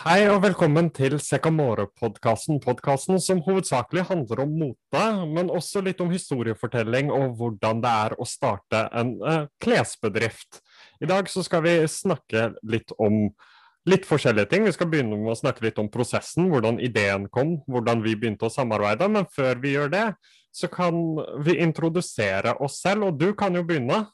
Hei 0.00 0.22
og 0.32 0.38
velkommen 0.40 0.86
til 0.96 1.18
Sekamore-podkasten. 1.20 2.56
Podkasten 2.64 3.18
som 3.20 3.42
hovedsakelig 3.44 4.06
handler 4.08 4.40
om 4.46 4.54
mote, 4.56 5.02
men 5.28 5.50
også 5.52 5.82
litt 5.84 5.98
om 6.00 6.08
historiefortelling 6.08 7.10
og 7.12 7.34
hvordan 7.36 7.82
det 7.84 7.90
er 8.06 8.14
å 8.16 8.24
starte 8.24 8.80
en 8.96 9.10
uh, 9.20 9.42
klesbedrift. 9.60 10.62
I 11.04 11.10
dag 11.10 11.28
så 11.28 11.44
skal 11.44 11.66
vi 11.66 11.74
snakke 11.84 12.46
litt 12.64 12.94
om 12.96 13.26
litt 13.92 14.08
forskjellige 14.08 14.48
ting. 14.54 14.64
Vi 14.64 14.72
skal 14.72 14.88
begynne 14.88 15.18
med 15.20 15.34
å 15.34 15.36
snakke 15.36 15.66
litt 15.66 15.82
om 15.84 15.92
prosessen, 15.92 16.48
hvordan 16.48 16.80
ideen 16.80 17.28
kom, 17.28 17.58
hvordan 17.68 18.00
vi 18.06 18.16
begynte 18.16 18.48
å 18.48 18.54
samarbeide. 18.56 19.04
Men 19.12 19.28
før 19.28 19.60
vi 19.60 19.74
gjør 19.76 19.92
det, 19.92 20.06
så 20.48 20.72
kan 20.72 20.96
vi 21.44 21.60
introdusere 21.60 22.56
oss 22.64 22.80
selv, 22.80 23.10
og 23.10 23.20
du 23.20 23.34
kan 23.36 23.52
jo 23.52 23.68
begynne. 23.68 24.06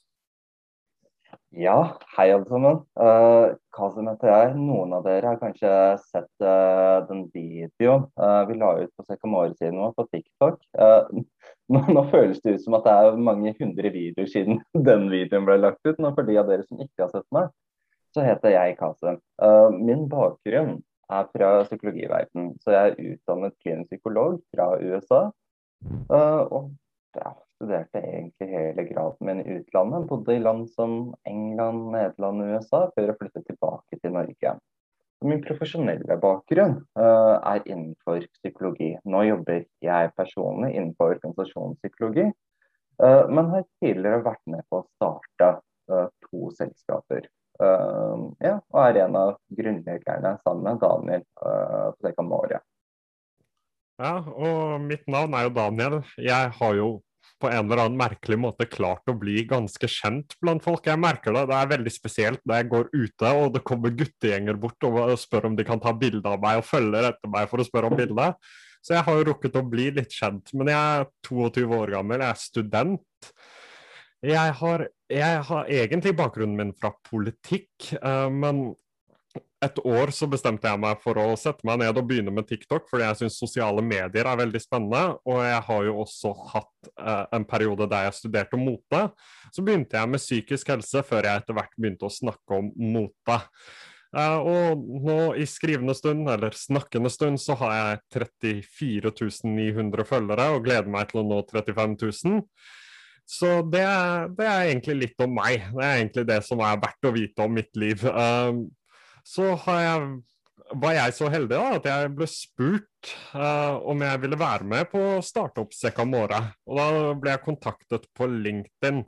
Ja, 1.57 1.96
hei 2.18 2.27
alle 2.34 2.45
sammen. 2.45 2.82
Uh, 3.00 3.54
Kasim 3.73 4.09
heter 4.11 4.29
jeg. 4.29 4.48
Noen 4.61 4.91
av 4.93 5.06
dere 5.06 5.30
har 5.30 5.38
kanskje 5.41 5.70
sett 6.02 6.45
uh, 6.45 7.00
den 7.09 7.23
videoen 7.32 8.02
uh, 8.20 8.42
vi 8.45 8.59
la 8.60 8.74
ut 8.83 8.91
på 8.92 9.05
Sekamore-siden 9.06 9.78
vår 9.80 9.95
på 9.97 10.05
TikTok. 10.11 10.59
Nå, 11.73 11.80
nå, 11.97 12.02
føles 12.12 12.42
det 12.45 12.59
ut 12.59 12.66
som 12.66 12.77
at 12.77 12.84
det 12.84 12.92
er 12.92 13.16
mange 13.30 13.55
hundre 13.56 13.95
videoer 13.95 14.28
siden 14.28 14.61
den 14.91 15.09
videoen 15.09 15.48
ble 15.48 15.56
lagt 15.62 15.80
ut. 15.88 15.97
Men 15.97 16.12
for 16.19 16.28
de 16.28 16.37
av 16.42 16.52
dere 16.52 16.66
som 16.66 16.84
ikke 16.84 17.06
har 17.06 17.14
sett 17.14 17.27
meg, 17.33 17.48
så 18.12 18.27
heter 18.27 18.52
jeg 18.52 18.77
Kasim. 18.77 19.16
min 19.80 20.05
bakgrunn 20.12 20.77
er 21.09 21.33
fra 21.33 21.55
psykologiverdenen. 21.70 22.52
Så 22.61 22.77
jeg 22.77 22.92
er 22.92 23.14
utdannet 23.14 23.56
klinisk 23.64 23.95
psykolog 23.95 24.42
fra 24.52 24.75
USA. 24.84 25.25
og 26.12 26.70
ja, 27.16 27.33
studerte 27.56 28.01
egentlig 28.01 28.48
hele 28.52 28.84
graden 28.88 29.27
min 29.28 29.42
i 29.42 29.59
utlandet. 29.59 30.06
Bodde 30.09 30.37
i 30.37 30.42
land 30.42 30.70
som 30.70 31.14
England, 31.28 31.91
Nederland 31.92 32.42
og 32.45 32.56
USA 32.56 32.83
før 32.95 33.10
jeg 33.10 33.19
flyttet 33.20 33.47
tilbake 33.51 34.01
til 34.01 34.16
Norge. 34.16 34.56
Min 35.24 35.41
profesjonelle 35.45 36.19
bakgrunn 36.20 36.77
uh, 37.00 37.37
er 37.41 37.62
innenfor 37.64 38.20
psykologi. 38.37 38.92
Nå 39.09 39.23
jobber 39.24 39.64
jeg 39.84 40.12
personlig 40.19 40.75
innenfor 40.75 41.14
organisasjonspsykologi, 41.17 42.27
uh, 43.00 43.25
men 43.33 43.48
har 43.55 43.64
tidligere 43.80 44.27
vært 44.27 44.45
med 44.52 44.67
på 44.69 44.83
å 44.83 44.86
starte 44.98 45.56
uh, 45.92 46.06
to 46.28 46.52
selskaper. 46.58 47.33
ja, 47.56 48.58
og 48.69 48.80
er 48.83 48.98
en 49.00 49.14
av 49.17 49.30
grunnleggerne 49.56 50.34
sammen 50.45 50.67
med 50.67 50.80
Daniel 50.83 51.23
uh, 51.41 51.86
på 51.97 52.05
Sekamore. 52.05 52.58
Ja, 53.97 54.19
og 54.20 54.83
mitt 54.84 55.06
navn 55.08 55.33
er 55.33 55.47
jo 55.47 55.55
Daniel. 55.56 55.95
Jeg 56.20 56.50
har 56.58 56.75
jo 56.77 56.91
på 57.42 57.51
en 57.51 57.67
eller 57.67 57.83
annen 57.84 57.98
merkelig 58.01 58.39
måte 58.41 58.69
klart 58.70 59.09
å 59.11 59.17
bli 59.19 59.42
ganske 59.48 59.89
kjent 59.91 60.37
blant 60.41 60.65
folk. 60.65 60.87
Jeg 60.89 61.01
merker 61.01 61.34
det. 61.37 61.47
Det 61.51 61.56
er 61.59 61.73
veldig 61.75 61.92
spesielt 61.92 62.42
når 62.45 62.61
jeg 62.61 62.69
går 62.73 62.89
ute 62.95 63.33
og 63.41 63.51
det 63.56 63.65
kommer 63.69 63.97
guttegjenger 63.97 64.61
bort 64.61 64.89
og 64.89 65.12
spør 65.20 65.51
om 65.51 65.59
de 65.59 65.67
kan 65.69 65.83
ta 65.83 65.92
bilde 65.97 66.31
av 66.31 66.41
meg, 66.42 66.61
og 66.61 66.69
følger 66.69 67.11
etter 67.11 67.33
meg 67.33 67.51
for 67.51 67.62
å 67.62 67.69
spørre 67.69 67.92
om 67.92 67.98
bilde. 68.03 68.31
Så 68.87 68.95
jeg 68.95 69.07
har 69.09 69.19
jo 69.19 69.29
rukket 69.33 69.59
å 69.59 69.67
bli 69.67 69.91
litt 69.97 70.14
kjent. 70.14 70.53
Men 70.55 70.70
jeg 70.70 70.97
er 71.01 71.09
22 71.27 71.67
år 71.75 71.95
gammel, 71.97 72.23
jeg 72.23 72.31
er 72.31 72.41
student. 72.41 73.31
Jeg 74.27 74.53
har, 74.61 74.87
jeg 75.12 75.41
har 75.51 75.73
egentlig 75.83 76.14
bakgrunnen 76.19 76.59
min 76.59 76.75
fra 76.79 76.92
politikk, 77.11 77.91
uh, 78.01 78.31
men 78.33 78.69
et 79.64 79.78
år 79.88 80.10
så 80.12 80.28
bestemte 80.28 80.68
jeg 80.68 80.80
meg 80.82 81.00
for 81.00 81.16
å 81.16 81.30
sette 81.40 81.64
meg 81.66 81.80
ned 81.80 81.96
og 81.96 82.04
begynne 82.08 82.32
med 82.34 82.44
TikTok, 82.48 82.90
fordi 82.90 83.06
jeg 83.06 83.18
syns 83.22 83.38
sosiale 83.40 83.84
medier 83.84 84.28
er 84.28 84.40
veldig 84.42 84.60
spennende. 84.60 85.16
Og 85.24 85.40
jeg 85.46 85.62
har 85.68 85.88
jo 85.88 85.96
også 86.04 86.32
hatt 86.52 86.90
eh, 86.92 87.24
en 87.38 87.46
periode 87.48 87.88
der 87.88 88.08
jeg 88.08 88.18
studerte 88.18 88.60
mote. 88.60 89.02
Så 89.54 89.64
begynte 89.64 89.96
jeg 89.96 90.12
med 90.12 90.22
psykisk 90.22 90.74
helse, 90.74 91.02
før 91.08 91.30
jeg 91.30 91.42
etter 91.42 91.56
hvert 91.56 91.77
begynte 91.78 92.08
å 92.08 92.12
snakke 92.12 92.60
om 92.60 92.70
mote. 92.92 93.40
Eh, 94.12 94.38
og 94.38 94.86
nå 95.08 95.18
i 95.40 95.48
skrivende 95.48 95.96
stund, 95.96 96.28
eller 96.36 96.56
snakkende 96.56 97.12
stund, 97.12 97.40
så 97.40 97.56
har 97.64 97.77
jeg 97.80 98.02
34 98.20 99.14
900 99.48 100.08
følgere 100.08 100.50
og 100.52 100.66
gleder 100.68 100.92
meg 100.92 101.08
til 101.10 101.24
å 101.24 101.28
nå 101.32 101.40
35 101.48 101.96
000. 102.04 102.42
Så 103.27 103.56
det, 103.66 103.86
det, 104.39 104.46
er 104.46 104.68
egentlig 104.68 105.00
litt 105.00 105.22
om 105.24 105.33
meg. 105.34 105.64
Det 105.72 105.83
er 105.83 105.96
egentlig 105.96 106.28
det 106.28 106.42
som 106.46 106.61
er 106.62 106.77
verdt 106.78 107.08
å 107.08 107.16
vite 107.16 107.42
om 107.42 107.56
mitt 107.56 107.72
liv. 107.74 108.05
Uh, 108.06 108.68
så 109.27 109.48
jeg, 109.59 110.07
var 110.79 110.95
jeg 110.95 111.14
så 111.17 111.31
heldig 111.33 111.57
da, 111.57 111.64
at 111.81 111.89
jeg 111.91 112.13
ble 112.14 112.29
spurt 112.31 113.11
uh, 113.35 113.83
om 113.91 114.05
jeg 114.07 114.23
ville 114.23 114.39
være 114.39 114.69
med 114.70 114.87
på 114.92 115.03
å 115.17 115.25
starte 115.25 115.64
opp 115.64 115.75
Sekamore. 115.75 116.39
Og 116.69 116.79
da 116.79 116.87
ble 117.19 117.35
jeg 117.35 117.45
kontaktet 117.47 118.07
på 118.14 118.29
LinkedIn. 118.31 119.03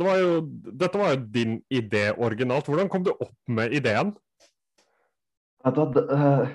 Det 0.00 0.06
var 0.06 0.18
jo, 0.22 0.40
dette 0.80 1.00
var 1.00 1.14
jo 1.14 1.22
din 1.34 1.58
idé 1.72 2.08
originalt. 2.16 2.70
Hvordan 2.70 2.88
kom 2.88 3.04
du 3.04 3.12
opp 3.12 3.36
med 3.52 3.74
ideen? 3.76 4.14
Da, 5.60 5.84
uh, 5.84 6.48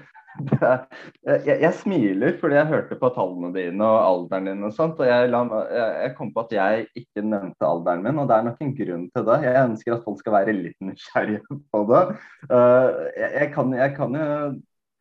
jeg, 1.26 1.46
jeg, 1.48 1.72
smiler 1.80 2.36
fordi 2.42 2.58
jeg 2.58 2.70
hørte 2.70 2.98
på 3.00 3.10
tallene 3.16 3.52
dine 3.56 3.88
og 3.88 4.04
alderen 4.04 4.50
din 4.50 4.68
og 4.68 4.74
sånt. 4.76 5.00
Og 5.00 5.08
jeg, 5.08 5.32
jeg, 5.32 6.14
kom 6.18 6.32
på 6.36 6.46
at 6.46 6.56
jeg 6.56 6.86
ikke 7.02 7.24
nevnte 7.26 7.68
alderen 7.68 8.04
min, 8.06 8.22
og 8.22 8.30
det 8.30 8.38
er 8.38 8.48
nok 8.50 8.64
en 8.64 8.76
grunn 8.78 9.06
til 9.16 9.28
det. 9.30 9.38
Jeg 9.48 9.70
ønsker 9.70 9.96
at 9.96 10.08
folk 10.08 10.22
skal 10.22 10.38
være 10.40 10.58
litt 10.58 10.80
nysgjerrige 10.84 11.60
på 11.74 11.84
det. 11.92 12.04
Uh, 12.50 12.90
jeg, 13.22 13.52
kan, 13.56 13.76
jeg, 13.78 13.94
kan, 13.98 14.20
jo 14.20 14.32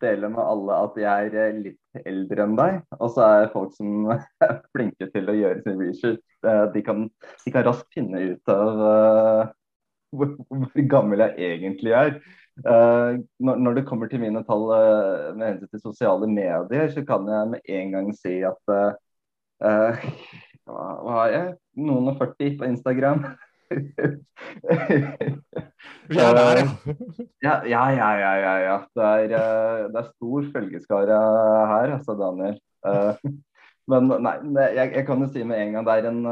dele 0.05 0.29
med 0.29 0.43
alle 0.45 0.79
at 0.85 0.97
jeg 1.01 1.35
er 1.41 1.59
litt 1.59 2.07
eldre 2.07 2.47
enn 2.47 2.57
deg. 2.61 2.79
Og 3.01 3.13
så 3.17 3.27
er 3.27 3.53
folk 3.55 3.75
som 3.77 4.15
er 4.47 4.57
flinke 4.77 5.11
til 5.11 5.31
å 5.31 5.37
gjøre 5.41 5.67
sin 5.67 5.83
research. 5.83 6.25
Uh, 6.47 6.67
de, 6.75 6.87
kan, 6.87 7.07
de, 7.43 7.51
kan, 7.51 7.67
raskt 7.67 7.91
finne 7.97 8.23
ut 8.35 8.55
av 8.55 8.87
uh, 8.87 9.53
hvor, 10.15 10.35
hvor 10.47 10.89
gammel 10.91 11.27
jeg 11.27 11.55
egentlig 11.59 11.95
er. 11.99 12.19
Uh, 12.63 13.19
når, 13.43 13.75
det 13.75 13.87
kommer 13.87 14.07
til 14.07 14.21
mine 14.23 14.45
tall 14.47 14.69
uh, 14.71 15.33
med 15.35 15.49
hensyn 15.49 15.71
til 15.73 15.81
sosiale 15.83 16.29
medier, 16.31 16.87
så 16.93 17.03
kan 17.07 17.27
jeg 17.27 17.51
med 17.51 17.61
en 17.67 17.91
gang 17.91 18.13
si 18.15 18.37
at 18.47 18.75
uh, 19.67 20.05
hva, 20.65 20.85
har 21.17 21.33
jeg? 21.33 21.49
Noen 21.83 22.13
og 22.13 22.21
40 22.21 22.55
på 22.61 22.69
Instagram. 22.71 23.25
Er 26.15 26.37
der, 26.39 26.63
ja. 27.47 27.55
ja, 27.67 27.83
ja, 27.91 28.11
ja, 28.23 28.33
ja, 28.39 28.55
ja. 28.63 28.77
Det, 28.95 29.35
er, 29.35 29.89
det 29.91 29.99
er 29.99 30.13
stor 30.13 30.47
følgeskare 30.55 31.19
her, 31.73 31.97
altså, 31.99 32.15
Daniel. 32.23 32.57
men 33.91 34.09
nei, 34.23 34.37
jeg, 34.79 34.93
jeg, 34.95 35.05
kan 35.09 35.21
jo 35.21 35.29
si 35.33 35.43
med 35.45 35.61
en 35.61 35.75
gang 35.75 35.87
det 35.89 35.95
er 35.99 36.09
en 36.13 36.23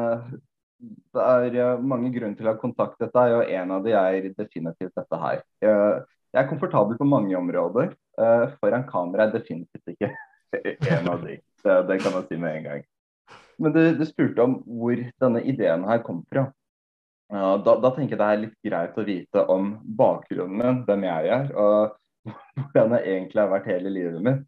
det 0.82 1.60
er 1.62 1.82
mange 1.84 2.10
grunner 2.14 2.34
til 2.38 2.48
å 2.48 2.54
ha 2.54 2.60
kontaktet 2.60 3.12
deg, 3.14 3.36
og 3.38 3.50
en 3.54 3.74
av 3.76 3.84
de 3.86 3.94
er 3.96 4.30
definitivt 4.34 4.94
dette 4.98 5.20
her. 5.22 5.42
Jeg 5.62 6.40
er 6.40 6.48
komfortabel 6.50 6.98
på 6.98 7.06
mange 7.06 7.36
områder. 7.38 7.92
Foran 8.58 8.86
kamera 8.88 9.28
er 9.28 9.36
definitivt 9.36 9.94
ikke 9.94 10.10
en 10.96 11.12
av 11.12 11.22
de. 11.22 11.38
Det, 11.62 11.76
det 11.88 12.00
kan 12.02 12.16
jeg 12.18 12.26
si 12.30 12.40
med 12.40 12.58
en 12.58 12.66
gang. 12.66 12.82
Men 13.62 13.74
du, 13.76 13.82
du 13.94 14.04
spurte 14.08 14.42
om 14.42 14.58
hvor 14.66 14.98
denne 15.22 15.42
ideen 15.46 15.86
her 15.86 16.02
kom 16.02 16.22
fra. 16.32 16.48
Da, 17.32 17.74
da, 17.80 17.90
tenker 17.94 18.16
jeg 18.16 18.20
det 18.20 18.28
er 18.28 18.40
litt 18.42 18.56
greit 18.66 18.98
å 18.98 19.04
vite 19.06 19.44
om 19.52 19.70
bakgrunnen 19.98 20.58
min, 20.58 20.80
hvem 20.88 21.06
jeg 21.06 21.30
er, 21.32 21.52
og 21.56 21.94
hvordan 22.58 22.98
jeg 22.98 23.14
egentlig 23.14 23.40
har 23.40 23.52
vært 23.54 23.70
hele 23.72 23.92
livet 23.94 24.24
mitt. 24.26 24.42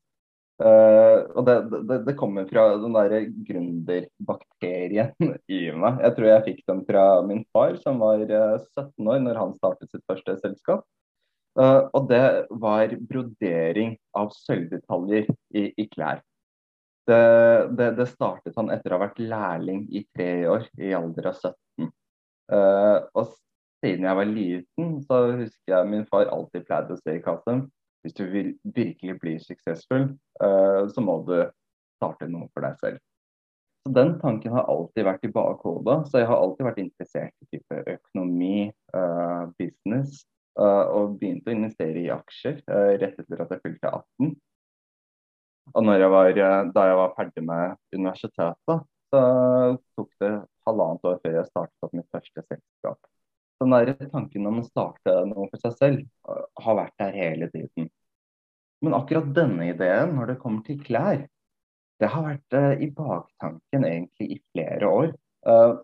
Uh, 0.62 1.26
og 1.34 1.48
det, 1.48 1.54
det, 1.88 1.96
det, 2.06 2.12
kommer 2.14 2.44
fra 2.46 2.76
den 2.78 2.92
der 2.94 3.24
gründerbakterien 3.48 5.10
i 5.50 5.62
meg. 5.74 5.98
Jeg 6.04 6.14
tror 6.14 6.28
jeg 6.28 6.44
fikk 6.48 6.60
den 6.70 6.84
fra 6.86 7.06
min 7.26 7.42
far, 7.50 7.74
som 7.82 7.98
var 8.02 8.22
uh, 8.22 8.60
17 8.62 9.10
år 9.10 9.24
når 9.24 9.40
han 9.40 9.56
startet 9.56 9.90
sitt 9.90 10.04
første 10.06 10.36
selskap. 10.44 10.86
Uh, 11.58 11.90
og 11.94 12.06
det 12.10 12.22
var 12.62 12.94
brodering 13.10 13.96
av 14.14 14.30
sølvdetaljer 14.34 15.26
i, 15.58 15.68
i 15.74 15.88
klær. 15.90 16.22
Det, 17.04 17.90
det, 17.98 18.06
startet 18.08 18.54
han 18.56 18.70
etter 18.72 18.94
å 18.94 18.96
ha 18.96 19.08
vært 19.08 19.18
lærling 19.20 19.82
i 19.92 20.06
tre 20.14 20.46
år, 20.48 20.70
i 20.80 20.94
alder 20.96 21.26
av 21.28 21.34
17. 21.36 21.90
og 23.12 23.34
siden 23.84 24.06
jeg 24.08 24.16
var 24.16 24.30
liten, 24.30 24.94
så 25.04 25.18
husker 25.36 25.74
jeg 25.74 25.90
min 25.90 26.06
far 26.08 26.30
alltid 26.32 26.64
pleide 26.64 26.96
å 26.96 27.02
si 27.02 27.18
kassen 27.26 27.66
hvis 28.04 28.16
du 28.18 28.24
vil 28.28 28.52
virkelig 28.76 29.16
bli 29.20 29.34
suksessfull, 29.40 30.10
uh, 30.44 30.84
så 30.92 31.04
må 31.04 31.22
du 31.24 31.38
starte 31.96 32.28
noe 32.28 32.50
for 32.52 32.66
deg 32.66 32.76
selv. 32.82 33.02
Så 33.84 33.92
Den 33.96 34.14
tanken 34.20 34.52
har 34.52 34.68
alltid 34.68 35.06
vært 35.08 35.24
i 35.24 35.32
bakhodet. 35.32 35.96
Så 36.08 36.20
jeg 36.20 36.28
har 36.28 36.40
alltid 36.40 36.68
vært 36.68 36.82
interessert 36.82 37.34
i 37.44 37.48
type 37.56 37.80
økonomi, 37.96 38.68
uh, 38.96 39.48
business, 39.60 40.22
uh, 40.60 40.84
og 40.92 41.16
begynte 41.20 41.52
å 41.52 41.56
investere 41.56 42.04
i 42.04 42.12
aksjer 42.12 42.60
rett 43.00 43.16
etter 43.24 43.44
at 43.44 43.56
jeg 43.56 43.64
fylte 43.64 43.92
18. 43.92 44.34
Og 45.80 45.90
jeg 45.96 46.12
var, 46.12 46.30
da 46.76 46.88
jeg 46.90 46.96
var 47.00 47.14
ferdig 47.16 47.42
med 47.48 47.78
universitetet, 47.96 48.84
så 49.08 49.20
tok 49.96 50.10
det 50.20 50.32
halvannet 50.68 51.08
år 51.08 51.20
før 51.22 51.38
jeg 51.38 51.48
startet 51.48 51.86
opp 51.86 51.94
mitt 51.96 52.10
første 52.12 52.44
selskap. 52.44 53.13
Den 53.64 53.72
der 53.72 54.08
tanken 54.12 54.48
om 54.50 54.60
å 54.60 54.66
starte 54.66 55.12
noe 55.30 55.48
for 55.48 55.62
seg 55.62 55.76
selv 55.78 56.34
har 56.60 56.76
vært 56.76 56.98
der 57.00 57.16
hele 57.16 57.48
tiden. 57.52 57.88
Men 58.84 58.96
akkurat 58.98 59.30
denne 59.36 59.70
ideen, 59.70 60.12
når 60.18 60.34
det 60.34 60.40
kommer 60.42 60.60
til 60.66 60.82
klær, 60.84 61.22
det 62.02 62.10
har 62.12 62.26
vært 62.26 62.56
uh, 62.58 62.74
i 62.82 62.90
baktanken 62.92 63.86
egentlig 63.88 64.26
i 64.34 64.38
flere 64.52 64.90
år. 64.90 65.12
Uh, 65.46 65.78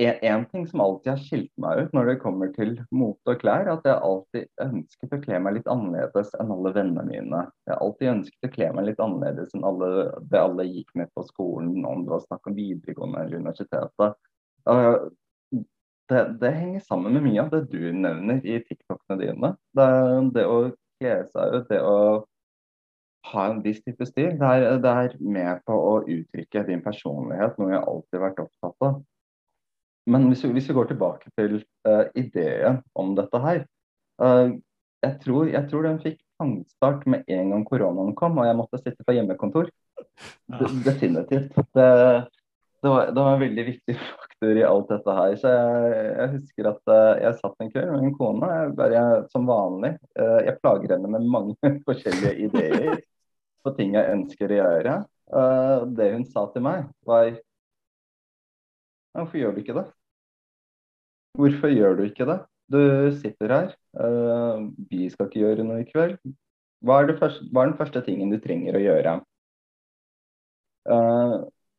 en, 0.00 0.44
ting 0.48 0.66
som 0.68 0.80
alltid 0.80 1.10
har 1.12 1.18
skilt 1.20 1.52
meg 1.60 1.80
ut 1.82 1.96
når 1.96 2.06
det 2.08 2.20
kommer 2.22 2.52
til 2.54 2.76
mote 2.94 3.34
og 3.34 3.40
klær, 3.42 3.66
er 3.66 3.72
at 3.74 3.88
jeg 3.88 4.04
alltid 4.06 4.62
ønsket 4.64 5.16
å 5.16 5.20
kle 5.24 5.40
meg 5.44 5.58
litt 5.58 5.68
annerledes 5.68 6.30
enn 6.40 6.52
alle 6.54 6.72
vennene 6.76 7.04
mine. 7.08 7.42
Jeg 7.66 7.74
har 7.74 7.82
alltid 7.84 8.12
ønsket 8.14 8.48
å 8.48 8.52
kle 8.54 8.70
meg 8.76 8.88
litt 8.88 9.02
annerledes 9.04 9.52
enn 9.56 9.66
alle, 9.68 9.90
det 10.30 10.40
alle 10.40 10.68
gikk 10.70 10.94
med 11.02 11.10
på 11.16 11.26
skolen, 11.28 11.82
om 11.84 12.06
det 12.06 12.14
var 12.14 12.24
snakk 12.24 12.48
om 12.48 12.56
videregående 12.56 13.26
eller 13.26 13.42
universitetet. 13.42 14.16
Det, 16.10 16.24
det, 16.40 16.50
henger 16.50 16.82
sammen 16.82 17.14
med 17.14 17.22
mye 17.22 17.42
av 17.44 17.52
det 17.52 17.60
du 17.70 17.92
nevner 17.94 18.40
i 18.42 18.58
TikTokene 18.64 19.18
dine. 19.20 19.52
Det, 19.78 19.90
det 20.34 20.46
å 20.48 20.56
kle 20.98 21.14
seg 21.30 21.54
ut, 21.54 21.68
det 21.70 21.78
å 21.86 22.00
ha 23.30 23.44
en 23.46 23.60
viss 23.62 23.82
type 23.84 24.06
stil, 24.08 24.32
det 24.40 24.48
er, 24.48 24.80
det 24.82 24.94
er 25.04 25.14
med 25.20 25.60
på 25.68 25.76
å 25.76 25.92
uttrykke 26.02 26.64
din 26.66 26.82
personlighet, 26.82 27.58
noe 27.60 27.74
jeg 27.74 27.82
alltid 27.82 28.18
har 28.18 28.24
vært 28.24 28.42
opptatt 28.46 28.88
av. 28.88 28.98
Men 30.10 30.26
hvis 30.30 30.42
vi, 30.46 30.54
hvis 30.56 30.70
vi, 30.70 30.76
går 30.78 30.90
tilbake 30.90 31.30
til 31.38 31.60
uh, 31.86 32.06
ideen 32.18 32.80
om 32.98 33.12
dette 33.18 33.42
her 33.44 33.60
uh, 34.22 34.48
jeg, 35.04 35.14
tror, 35.22 35.50
jeg, 35.52 35.62
tror, 35.70 35.86
den 35.86 36.00
fikk 36.02 36.18
pangstart 36.40 37.04
med 37.10 37.28
en 37.30 37.52
gang 37.54 37.66
koronaen 37.68 38.16
kom 38.18 38.40
og 38.40 38.48
jeg 38.48 38.58
måtte 38.58 38.80
sitte 38.80 39.06
på 39.06 39.14
hjemmekontor. 39.16 39.70
Ja. 40.50 40.66
Definitivt. 40.84 41.54
Det, 41.76 41.86
det, 42.82 42.88
var, 42.88 43.06
det, 43.06 43.20
var, 43.20 43.34
en 43.34 43.40
veldig 43.40 43.64
viktig 43.66 43.96
faktor 44.20 44.56
i 44.56 44.64
alt 44.64 44.88
dette 44.88 45.14
her. 45.16 45.36
Så 45.36 45.52
jeg, 45.52 46.00
jeg 46.08 46.32
husker 46.34 46.68
at 46.70 46.92
uh, 46.92 47.20
jeg 47.20 47.38
satt 47.40 47.60
en 47.64 47.72
kveld 47.74 47.92
med 47.92 48.04
min 48.06 48.16
kone, 48.16 48.50
bare 48.78 49.04
som 49.32 49.48
vanlig. 49.48 49.94
jeg 50.16 50.56
plager 50.62 50.96
henne 50.96 51.12
med 51.12 51.28
mange 51.36 51.72
forskjellige 51.88 52.48
ideer 52.48 53.00
på 53.60 53.72
ting 53.76 53.96
jeg 53.98 54.16
ønsker 54.16 54.52
å 54.52 54.60
gjøre. 54.62 54.98
det 55.96 56.12
hun 56.14 56.24
sa 56.24 56.46
til 56.52 56.64
meg, 56.64 56.88
var 57.06 57.34
Hvorfor 59.10 59.36
gjør 59.36 59.52
du 59.52 59.60
ikke 59.60 59.74
det? 59.74 59.84
Hvorfor 61.36 61.72
gjør 61.74 61.96
du 61.98 62.02
ikke 62.06 62.26
det? 62.30 62.38
Du 62.70 62.80
sitter 63.18 63.52
her. 63.52 63.72
Vi 64.88 65.10
skal 65.10 65.26
ikke 65.26 65.42
gjøre 65.42 65.66
noe 65.66 65.82
i 65.82 65.88
kveld. 65.88 66.16
Hva 66.86 67.02
er, 67.02 67.12
første, 67.18 67.44
hva 67.50 67.64
er, 67.64 67.72
den 67.72 67.78
første 67.78 68.02
tingen 68.06 68.32
du 68.32 68.38
trenger 68.40 68.78
å 68.78 68.82
gjøre? 68.84 69.16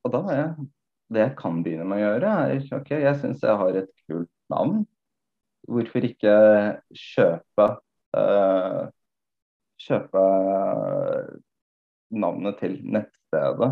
Og 0.05 0.13
da 0.13 0.21
var 0.27 0.37
jeg 0.37 0.69
Det 1.11 1.21
jeg 1.25 1.35
kan 1.39 1.59
begynne 1.65 1.85
med 1.89 1.99
å 1.99 2.05
gjøre, 2.05 2.33
er 2.47 2.79
OK, 2.79 2.91
jeg 3.03 3.19
syns 3.19 3.43
jeg 3.43 3.59
har 3.61 3.77
et 3.81 3.91
kult 4.07 4.31
navn. 4.53 4.81
Hvorfor 5.71 6.07
ikke 6.07 6.33
kjøpe 6.97 7.67
uh, 8.17 8.89
Kjøpe 9.81 10.21
navnet 12.21 12.59
til 12.61 12.75
nettstedet, 12.85 13.69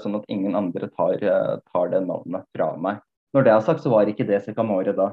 sånn 0.00 0.14
at 0.16 0.30
ingen 0.32 0.54
andre 0.56 0.88
tar, 0.94 1.20
tar 1.68 1.90
det 1.92 2.00
navnet 2.06 2.46
fra 2.56 2.70
meg. 2.80 3.02
Når 3.36 3.44
det 3.44 3.52
er 3.52 3.64
sagt, 3.66 3.82
så 3.84 3.92
var 3.92 4.08
ikke 4.08 4.24
det 4.28 4.38
Sekamore 4.44 4.94
da. 4.96 5.10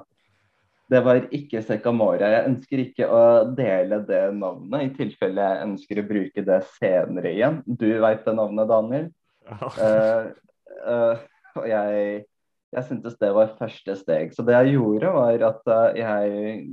Det 0.92 1.00
var 1.06 1.24
ikke 1.34 1.64
Sekamore. 1.64 2.28
Jeg 2.28 2.48
ønsker 2.50 2.84
ikke 2.84 3.08
å 3.08 3.22
dele 3.58 4.02
det 4.08 4.22
navnet, 4.38 4.86
i 4.86 4.94
tilfelle 4.98 5.48
jeg 5.50 5.68
ønsker 5.70 6.02
å 6.02 6.08
bruke 6.10 6.46
det 6.48 6.60
senere 6.78 7.32
igjen. 7.32 7.62
Du 7.66 7.88
veit 8.04 8.26
det 8.28 8.36
navnet, 8.38 8.70
Daniel. 8.70 9.08
Ja. 9.48 9.70
Uh, 9.80 10.26
uh, 10.86 11.24
og 11.60 11.68
jeg, 11.70 12.24
jeg 12.76 12.88
syntes 12.88 13.18
det 13.22 13.32
var 13.36 13.56
første 13.60 13.96
steg. 14.00 14.34
Så 14.36 14.46
det 14.48 14.56
jeg 14.58 14.76
gjorde, 14.76 15.12
var 15.18 15.46
at 15.50 15.72
uh, 15.72 15.98
jeg 15.98 16.66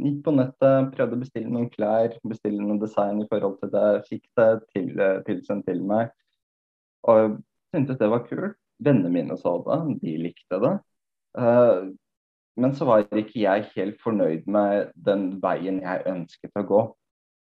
gikk 0.00 0.20
på 0.26 0.34
nettet, 0.36 0.90
prøvde 0.94 1.18
å 1.18 1.22
bestille 1.22 1.52
noen 1.52 1.70
klær, 1.72 2.16
bestille 2.26 2.60
noen 2.62 2.80
design 2.82 3.22
i 3.22 3.28
forhold 3.30 3.58
til 3.62 3.72
det. 3.74 3.88
Fikk 4.10 4.26
det 4.40 4.50
til, 4.74 4.92
tilsendt 5.28 5.68
til 5.70 5.82
meg. 5.86 6.12
Og 7.08 7.40
syntes 7.74 8.00
det 8.00 8.10
var 8.12 8.26
kult. 8.28 8.58
Vennene 8.80 9.12
mine 9.12 9.34
så 9.36 9.58
det, 9.66 9.80
de 10.00 10.12
likte 10.24 10.56
det. 10.62 10.76
Uh, 11.36 11.90
men 12.60 12.72
så 12.76 12.86
var 12.88 13.04
ikke 13.16 13.42
jeg 13.42 13.68
helt 13.74 14.00
fornøyd 14.02 14.48
med 14.50 14.90
den 15.06 15.28
veien 15.42 15.80
jeg 15.82 16.06
ønsket 16.10 16.60
å 16.60 16.64
gå. 16.66 16.80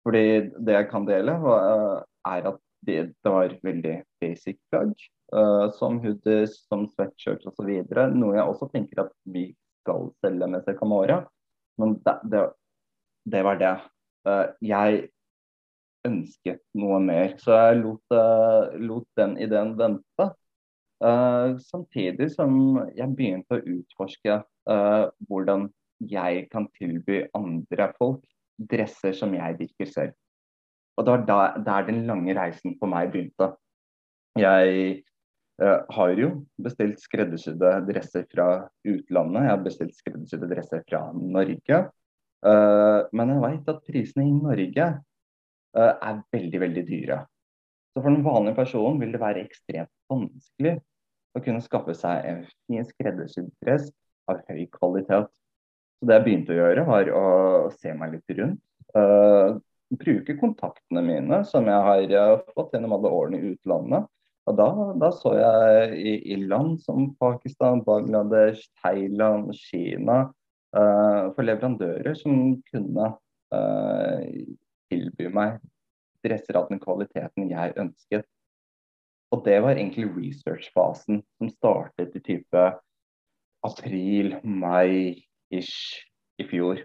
Fordi 0.06 0.26
det 0.62 0.76
jeg 0.76 0.88
kan 0.92 1.08
dele, 1.08 1.36
er 2.30 2.50
at 2.52 2.60
det, 2.86 2.98
det, 3.24 3.32
var 3.32 3.54
veldig 3.66 3.96
basic 4.22 4.60
plagg. 4.70 4.94
Uh, 5.36 5.68
som 5.76 5.98
hoodies, 6.00 6.62
som 6.70 6.86
sweatshirts 6.94 7.48
osv. 7.50 7.72
Noe 8.16 8.38
jeg 8.38 8.46
også 8.46 8.70
tenker 8.72 9.04
at 9.04 9.12
vi 9.28 9.50
skal 9.84 10.08
selge 10.24 10.48
med 10.48 10.64
Secamora. 10.64 11.20
Men 11.82 11.98
det, 12.06 12.16
det, 12.32 12.44
det 13.34 13.44
var 13.44 13.60
det. 13.60 13.74
Uh, 14.28 14.48
jeg 14.64 15.10
ønsket 16.08 16.62
noe 16.80 17.02
mer. 17.04 17.36
Så 17.42 17.52
jeg 17.52 17.82
lot, 17.82 18.16
lot 18.80 19.08
den 19.20 19.36
ideen 19.42 19.74
vente. 19.80 20.30
Uh, 21.04 21.58
samtidig 21.60 22.30
som 22.32 22.54
jeg 22.96 23.12
begynte 23.18 23.58
å 23.58 23.64
utforske 23.68 24.38
uh, 24.40 25.08
hvordan 25.28 25.68
jeg 26.00 26.46
kan 26.54 26.70
tilby 26.78 27.26
andre 27.36 27.90
folk 27.98 28.24
dresser 28.56 29.12
som 29.18 29.36
jeg 29.36 29.58
virker 29.60 29.92
selv. 29.92 30.16
Og 30.96 31.04
det 31.04 31.12
var 31.12 31.26
da, 31.28 31.40
der 31.66 31.90
den 31.90 32.06
lange 32.08 32.38
reisen 32.38 32.78
for 32.80 32.88
meg 32.88 33.12
begynte. 33.12 33.52
Jeg 34.40 34.96
uh, 34.96 35.15
har 35.58 36.12
jo 36.20 36.30
bestilt 36.60 37.00
skreddersydde 37.00 37.70
dresser 37.88 38.26
fra 38.28 38.48
utlandet. 38.84 39.46
Jeg 39.46 39.52
har 39.54 39.62
bestilt 39.64 39.94
skreddersydde 39.96 40.50
dresser 40.52 40.82
fra 40.90 41.06
Norge. 41.16 41.78
men 43.16 43.32
jeg 43.32 43.44
veit 43.46 43.70
at 43.72 43.86
prisene 43.88 44.26
i 44.28 44.34
Norge 44.36 44.88
er 45.76 46.20
veldig, 46.36 46.60
veldig 46.66 46.84
dyre. 46.90 47.22
Så 47.96 48.04
for 48.04 48.12
den 48.12 48.26
vanlige 48.26 48.58
personen 48.58 49.00
vil 49.00 49.14
det 49.16 49.22
være 49.22 49.46
ekstremt 49.46 49.94
vanskelig 50.12 50.76
å 51.36 51.42
kunne 51.44 51.64
skaffe 51.64 51.96
seg 51.96 52.28
en 52.28 52.42
fin 52.68 52.84
skreddersydd 52.88 53.52
dress 53.64 53.88
av 54.32 54.42
høy 54.50 54.66
kvalitet. 54.74 55.30
Så 56.00 56.10
det 56.10 56.18
jeg 56.18 56.26
begynte 56.26 56.52
å 56.52 56.58
gjøre, 56.60 56.84
var 56.90 57.12
å 57.16 57.26
se 57.76 57.94
meg 57.96 58.18
litt 58.18 58.36
rundt. 58.40 58.62
Uh, 58.96 59.56
bruke 59.96 60.36
kontaktene 60.40 61.04
mine 61.06 61.42
som 61.48 61.68
jeg 61.72 61.88
har 61.88 62.44
fått 62.56 62.76
gjennom 62.76 62.98
alle 62.98 63.12
årene 63.16 63.40
i 63.40 63.54
utlandet. 63.54 64.10
Og 64.46 64.58
da, 64.60 64.68
da 65.02 65.10
så 65.16 65.34
jeg 65.40 65.96
i, 65.98 66.16
i, 66.34 66.36
land 66.46 66.78
som 66.84 67.10
Pakistan, 67.22 67.82
Bangladesh, 67.86 68.68
Thailand, 68.84 69.50
Kina 69.58 70.28
uh, 70.30 71.34
for 71.34 71.42
leverandører 71.46 72.14
som 72.20 72.60
kunne 72.70 73.14
tilby 74.92 75.30
meg 75.32 75.60
dresser 76.26 76.58
av 76.60 76.70
den 76.70 76.82
kvaliteten 76.82 77.52
jeg 77.52 77.76
ønsket. 77.80 78.26
Og 79.34 79.44
det 79.46 79.58
var 79.64 79.78
egentlig 79.78 80.10
research-fasen 80.14 81.22
som 81.38 81.52
startet 81.54 82.16
i 82.18 82.24
type 82.24 82.64
april, 83.66 84.36
mai-ish 84.44 86.02
i 86.42 86.48
fjor. 86.50 86.82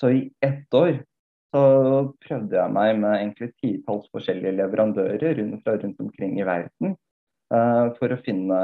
Så 0.00 0.10
i 0.10 0.22
ett 0.42 0.74
år 0.74 1.02
så 1.54 1.62
prøvde 2.24 2.56
jeg 2.58 2.74
meg 2.74 2.96
med 2.98 3.14
egentlig 3.14 3.52
titalls 3.62 4.08
forskjellige 4.14 4.56
leverandører 4.58 5.38
rundt, 5.38 5.68
rundt 5.70 6.00
omkring 6.02 6.40
i 6.40 6.46
verden 6.48 6.96
uh, 7.54 7.94
for 7.98 8.10
å 8.10 8.18
finne 8.24 8.58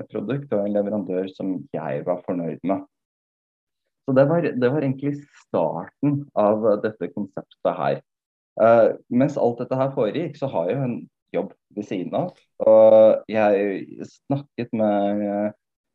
et 0.00 0.10
produkt 0.10 0.50
og 0.56 0.64
en 0.64 0.74
leverandør 0.74 1.30
som 1.36 1.54
jeg 1.76 2.02
var 2.08 2.24
fornøyd 2.26 2.58
med. 2.66 2.82
Så 4.06 4.14
det 4.18 4.26
var, 4.30 4.42
det 4.42 4.70
var 4.70 4.82
egentlig 4.82 5.14
starten 5.46 6.24
av 6.38 6.66
dette 6.82 7.12
konseptet 7.14 7.78
her. 7.78 8.02
Uh, 8.58 8.96
mens 9.06 9.38
alt 9.38 9.62
dette 9.62 9.78
her 9.78 9.94
foregikk, 9.94 10.34
så 10.40 10.50
har 10.50 10.70
jeg 10.70 10.78
jo 10.78 10.88
en 10.88 10.98
jobb 11.36 11.54
ved 11.78 11.86
siden 11.86 12.18
av. 12.18 12.34
Og 12.66 13.22
jeg 13.30 14.10
snakket 14.10 14.74
med 14.74 15.54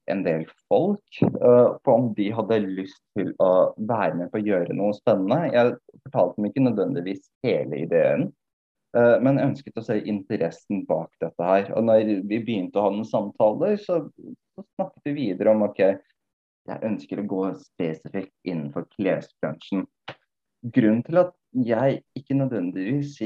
en 0.10 0.24
del 0.26 0.46
folk 0.72 1.20
uh, 1.44 1.78
på 1.84 1.94
om 1.94 2.12
de 2.18 2.30
hadde 2.34 2.60
lyst 2.64 3.02
til 3.18 3.34
å 3.44 3.72
være 3.78 4.18
med 4.20 4.32
på 4.32 4.40
å 4.42 4.46
gjøre 4.46 4.78
noe 4.78 4.96
spennende. 4.98 5.52
Jeg 5.54 5.76
fortalte 6.08 6.40
dem 6.40 6.50
ikke 6.50 6.66
nødvendigvis 6.68 7.26
hele 7.46 7.84
ideen, 7.86 8.32
men 8.92 9.38
jeg 9.40 9.48
ønsket 9.48 9.78
å 9.80 9.82
se 9.86 9.96
interessen 10.04 10.82
bak 10.84 11.14
dette 11.24 11.46
her. 11.48 11.70
Og 11.80 11.86
når 11.88 12.10
vi 12.28 12.42
begynte 12.44 12.76
å 12.76 12.90
ha 12.90 12.90
noen 12.92 13.08
samtaler, 13.08 13.78
så, 13.80 14.02
så 14.52 14.66
snakket 14.66 15.06
vi 15.08 15.14
videre 15.16 15.54
om 15.54 15.64
ok, 15.64 15.80
jeg 16.68 16.86
ønsker 16.90 17.22
å 17.22 17.30
gå 17.30 17.46
spesifikt 17.62 18.36
innenfor 18.44 18.90
klesbransjen. 18.98 19.86
Grunnen 20.76 21.06
til 21.08 21.22
at 21.24 21.32
jeg 21.52 22.02
ikke 22.16 22.36
nødvendigvis 22.38 23.18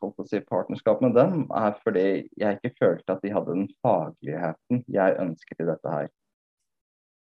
holdt 0.00 0.20
å 0.22 0.26
si 0.28 0.40
partnerskap 0.48 1.02
med 1.04 1.14
dem, 1.16 1.44
er 1.52 1.76
fordi 1.84 2.04
jeg 2.40 2.58
ikke 2.58 2.76
følte 2.80 3.16
at 3.16 3.24
de 3.24 3.32
hadde 3.34 3.56
den 3.56 3.66
fagligheten 3.84 4.84
jeg 4.88 5.18
ønsket 5.20 5.60
i 5.60 5.68
dette 5.68 5.92
her. 5.92 6.08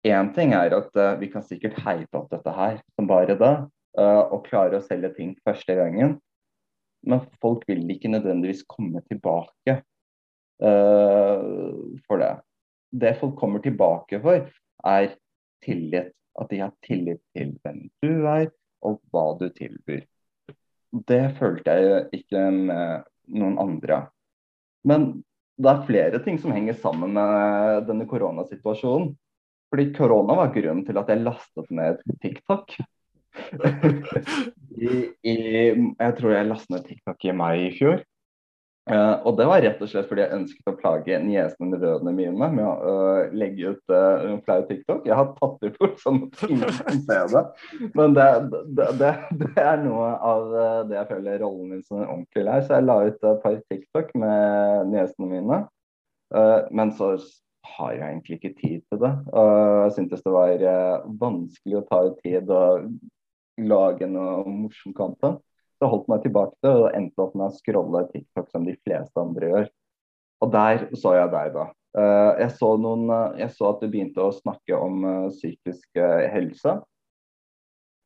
Én 0.07 0.33
ting 0.35 0.53
er 0.55 0.75
at 0.75 0.95
uh, 0.99 1.13
vi 1.19 1.29
kan 1.31 1.43
sikkert 1.43 1.79
heipe 1.83 2.19
opp 2.19 2.31
dette 2.31 2.51
her 2.55 2.79
som 2.95 3.07
bare 3.07 3.37
det, 3.39 3.53
uh, 3.99 4.23
og 4.31 4.45
klare 4.47 4.79
å 4.79 4.83
selge 4.83 5.13
ting 5.17 5.35
første 5.43 5.75
gangen, 5.79 6.17
men 7.03 7.23
folk 7.43 7.63
vil 7.67 7.83
ikke 7.91 8.11
nødvendigvis 8.11 8.65
komme 8.67 9.03
tilbake 9.09 9.79
uh, 10.63 11.39
for 12.07 12.23
det. 12.23 12.33
Det 12.93 13.15
folk 13.19 13.35
kommer 13.39 13.63
tilbake 13.63 14.19
for, 14.23 14.47
er 14.87 15.15
tillit. 15.63 16.13
At 16.33 16.49
de 16.49 16.63
har 16.63 16.71
tillit 16.81 17.21
til 17.37 17.51
hvem 17.61 17.83
du 18.01 18.25
er, 18.25 18.47
og 18.81 18.97
hva 19.13 19.35
du 19.37 19.45
tilbyr. 19.53 20.01
Det 20.93 21.23
følte 21.39 21.73
jeg 21.73 22.07
ikke 22.19 22.47
med 22.53 23.05
noen 23.33 23.57
andre. 23.61 23.99
Men 24.85 25.23
det 25.57 25.69
er 25.71 25.85
flere 25.87 26.21
ting 26.25 26.39
som 26.41 26.53
henger 26.53 26.77
sammen 26.77 27.15
med 27.15 27.87
denne 27.89 28.07
koronasituasjonen. 28.09 29.13
Fordi 29.73 29.87
korona 29.95 30.35
var 30.37 30.51
grunnen 30.53 30.83
til 30.85 30.99
at 31.01 31.09
jeg 31.09 31.23
lastet 31.25 31.69
ned 31.73 32.01
TikTok. 32.21 32.75
I, 34.83 34.89
i, 35.25 35.37
jeg 35.73 36.15
tror 36.19 36.35
jeg 36.35 36.49
lastet 36.49 36.75
ned 36.75 36.83
TikTok 36.85 37.25
i 37.25 37.33
mai 37.37 37.55
i 37.63 37.71
fjor. 37.73 38.03
Uh, 38.83 39.15
og 39.23 39.37
det 39.39 39.45
var 39.47 39.61
rett 39.63 39.79
og 39.79 39.87
slett 39.87 40.09
fordi 40.09 40.25
jeg 40.25 40.35
ønsket 40.35 40.67
å 40.67 40.75
plage 40.75 41.15
niesene 41.23 41.69
og 41.69 41.71
nevøene 41.71 42.11
mine 42.17 42.47
med 42.51 42.65
å 42.67 42.73
uh, 42.83 43.29
legge 43.31 43.69
ut 43.71 43.93
uh, 43.93 44.25
en 44.27 44.41
flau 44.43 44.57
TikTok. 44.67 45.05
Jeg 45.07 45.15
har 45.15 45.29
tatt 45.37 45.53
det 45.63 45.69
bort 45.77 46.01
sånn 46.03 46.25
at 46.25 46.43
ingen 46.49 46.73
kan 46.81 46.99
se 47.05 47.19
det. 47.31 47.43
Men 47.95 48.17
det, 48.17 48.25
det, 48.75 48.89
det, 48.99 49.13
det, 49.39 49.53
er 49.63 49.79
noe 49.85 50.09
av 50.19 50.51
det 50.89 50.97
jeg 50.97 51.09
føler 51.13 51.39
rollen 51.45 51.71
min 51.71 51.85
som 51.85 52.01
en 52.01 52.09
ordentlig 52.09 52.43
lær. 52.49 52.65
Så 52.65 52.75
jeg 52.75 52.87
la 52.89 52.97
ut 53.07 53.23
et 53.31 53.41
par 53.45 53.55
TikTok 53.71 54.11
med 54.19 54.91
niesene 54.91 55.31
mine. 55.31 55.63
men 56.73 56.91
så 56.97 57.13
har 57.77 57.91
jeg 57.93 58.03
egentlig 58.09 58.37
ikke 58.39 58.55
tid 58.59 58.79
til 58.91 58.99
det. 58.99 59.13
jeg 59.31 59.91
syntes 59.95 60.23
det 60.25 60.33
var 60.33 60.63
vanskelig 61.21 61.77
å 61.79 61.85
ta 61.87 61.99
ut 62.09 62.19
tid 62.25 62.49
og 62.51 62.89
lage 63.63 64.11
noe 64.11 64.43
morsomt 64.49 64.97
content. 64.97 65.39
Så 65.83 65.89
holdt 65.91 66.05
meg 66.07 66.21
tilbake 66.23 66.55
til 66.63 66.85
og 66.85 66.93
endte 66.95 67.19
opp 67.19 67.33
med 67.35 67.49
å 67.49 67.55
scrolle 67.57 68.05
TikTok 68.13 68.45
som 68.53 68.63
de 68.63 68.77
fleste 68.85 69.19
andre 69.19 69.49
gjør. 69.49 69.65
Og 70.39 70.51
der 70.53 70.85
så 70.95 71.11
jeg 71.17 71.31
deg, 71.33 71.49
da. 71.57 71.65
Uh, 71.93 72.31
jeg, 72.39 72.53
så 72.55 72.69
noen, 72.79 73.03
uh, 73.11 73.35
jeg, 73.35 73.51
så 73.57 73.67
at 73.73 73.83
du 73.83 73.89
begynte 73.91 74.23
å 74.23 74.31
snakke 74.31 74.77
om 74.79 75.03
uh, 75.03 75.25
psykisk 75.33 75.99
helse. 76.31 76.77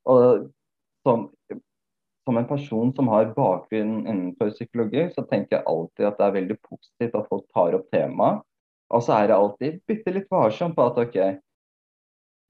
Og 0.10 0.48
som, 1.06 1.28
som, 2.26 2.40
en 2.42 2.50
person 2.50 2.90
som 2.98 3.12
har 3.14 3.30
bakgrunn 3.36 4.00
innenfor 4.08 4.56
psykologi, 4.56 5.06
så 5.14 5.28
tenker 5.30 5.60
jeg 5.60 5.68
alltid 5.70 6.10
at 6.10 6.18
det 6.18 6.26
er 6.26 6.36
veldig 6.40 6.58
positivt 6.66 7.20
at 7.22 7.30
folk 7.30 7.46
tar 7.54 7.78
opp 7.78 7.86
temaet. 7.94 8.42
Og 8.90 9.06
så 9.06 9.20
er 9.20 9.30
det 9.30 9.38
alltid 9.38 9.80
bitte 9.86 10.16
litt 10.18 10.34
varsom 10.34 10.74
på 10.74 10.90
at 10.90 10.98
OK, 11.04 11.22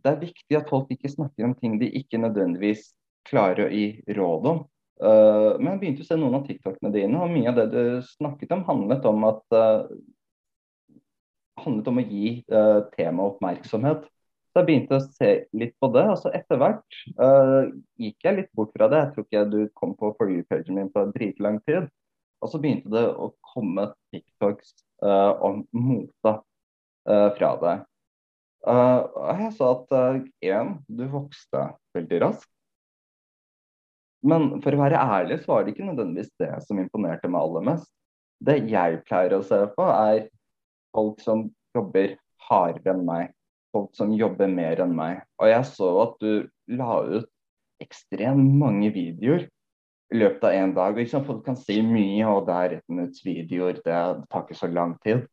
det 0.06 0.14
er 0.14 0.24
viktig 0.24 0.62
at 0.62 0.72
folk 0.72 0.96
ikke 0.96 1.12
snakker 1.12 1.50
om 1.50 1.60
ting 1.60 1.76
de 1.82 1.92
ikke 2.00 2.22
nødvendigvis 2.24 2.94
klarer 3.28 3.68
å 3.68 3.72
gi 3.76 4.16
råd 4.16 4.52
om. 4.56 4.66
Uh, 4.98 5.54
men 5.62 5.76
jeg 5.76 5.80
begynte 5.82 6.04
å 6.06 6.08
se 6.08 6.16
noen 6.18 6.40
av 6.40 6.46
TikTokene 6.48 6.90
dine, 6.94 7.20
og 7.22 7.30
mye 7.30 7.52
av 7.52 7.58
det 7.60 7.66
du 7.70 7.82
snakket 8.16 8.54
om, 8.56 8.64
handlet 8.66 9.04
om 9.06 9.26
at 9.28 9.44
uh, 9.54 9.90
handlet 11.62 11.90
om 11.92 12.02
å 12.02 12.06
gi 12.06 12.32
uh, 12.50 12.88
temaet 12.96 13.36
oppmerksomhet. 13.36 14.08
Så 14.50 14.64
jeg 14.64 14.70
begynte 14.72 14.98
å 14.98 15.06
se 15.06 15.30
litt 15.54 15.76
på 15.78 15.92
det. 15.94 16.08
og 16.10 16.18
så 16.18 16.32
Etter 16.34 16.58
hvert 16.62 17.00
uh, 17.22 17.70
gikk 18.02 18.26
jeg 18.26 18.40
litt 18.40 18.50
bort 18.58 18.74
fra 18.74 18.90
det. 18.90 19.04
Jeg 19.04 19.14
tror 19.14 19.28
ikke 19.28 19.46
du 19.54 19.60
kom 19.78 19.94
på 20.00 20.12
for 20.18 20.34
you-pagen 20.34 20.80
min 20.80 20.90
på 20.94 21.06
dritlang 21.14 21.62
tid. 21.70 21.92
Og 22.42 22.50
så 22.50 22.62
begynte 22.62 22.90
det 22.94 23.06
å 23.06 23.32
komme 23.54 23.92
TikToks 24.14 24.76
om 24.98 25.64
mote 25.78 26.34
fra 27.06 27.50
deg. 27.62 27.82
og 28.66 29.42
jeg 29.42 29.50
sa 29.58 29.70
at 29.74 29.96
én, 30.46 30.72
du 30.86 31.04
vokste 31.10 31.64
veldig 31.98 32.22
raskt. 32.22 32.57
Men 34.26 34.50
for 34.64 34.74
å 34.74 34.82
være 34.82 34.98
ærlig 34.98 35.42
så 35.44 35.54
var 35.54 35.66
det 35.66 35.76
ikke 35.76 35.88
nødvendigvis 35.88 36.34
det 36.42 36.52
som 36.66 36.80
imponerte 36.82 37.30
meg 37.30 37.44
aller 37.44 37.66
mest. 37.72 37.90
Det 38.44 38.58
jeg 38.70 39.02
pleier 39.08 39.38
å 39.38 39.44
se 39.46 39.60
på, 39.74 39.86
er 39.86 40.28
folk 40.96 41.22
som 41.24 41.48
jobber 41.78 42.16
hardere 42.50 42.94
enn 42.94 43.06
meg. 43.08 43.34
Folk 43.76 43.92
som 43.98 44.14
jobber 44.16 44.50
mer 44.50 44.82
enn 44.82 44.96
meg. 44.98 45.22
Og 45.42 45.52
jeg 45.52 45.70
så 45.70 45.92
at 46.06 46.18
du 46.24 46.48
la 46.80 47.02
ut 47.06 47.30
ekstremt 47.84 48.58
mange 48.58 48.90
videoer 48.94 49.46
i 50.14 50.22
løpet 50.22 50.46
av 50.50 50.56
én 50.56 50.74
dag. 50.76 50.98
Liksom, 50.98 51.26
folk 51.28 51.44
kan 51.46 51.58
si 51.60 51.80
mye, 51.86 52.26
og 52.30 52.48
det 52.48 52.58
er 52.58 52.78
ett 52.78 52.86
minutts 52.90 53.26
videoer, 53.26 53.82
det 53.84 54.00
tar 54.32 54.46
ikke 54.46 54.58
så 54.58 54.70
lang 54.72 54.96
tid. 55.06 55.26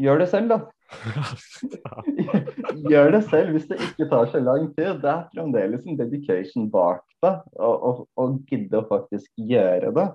Gjør 0.00 0.22
det 0.22 0.30
selv, 0.30 0.54
da. 0.54 0.60
Gjør 2.90 3.14
det 3.14 3.22
selv 3.30 3.54
hvis 3.54 3.68
det 3.70 3.78
ikke 3.88 4.08
tar 4.10 4.28
så 4.32 4.40
lang 4.42 4.68
tid. 4.76 5.00
Det 5.02 5.10
er 5.10 5.28
fremdeles 5.32 5.86
en 5.86 5.98
dedication 5.98 6.68
bak 6.72 7.02
det, 7.24 7.34
å 7.60 8.26
gidde 8.50 8.80
å 8.80 8.88
faktisk 8.90 9.30
gjøre 9.50 9.90
det. 9.96 10.08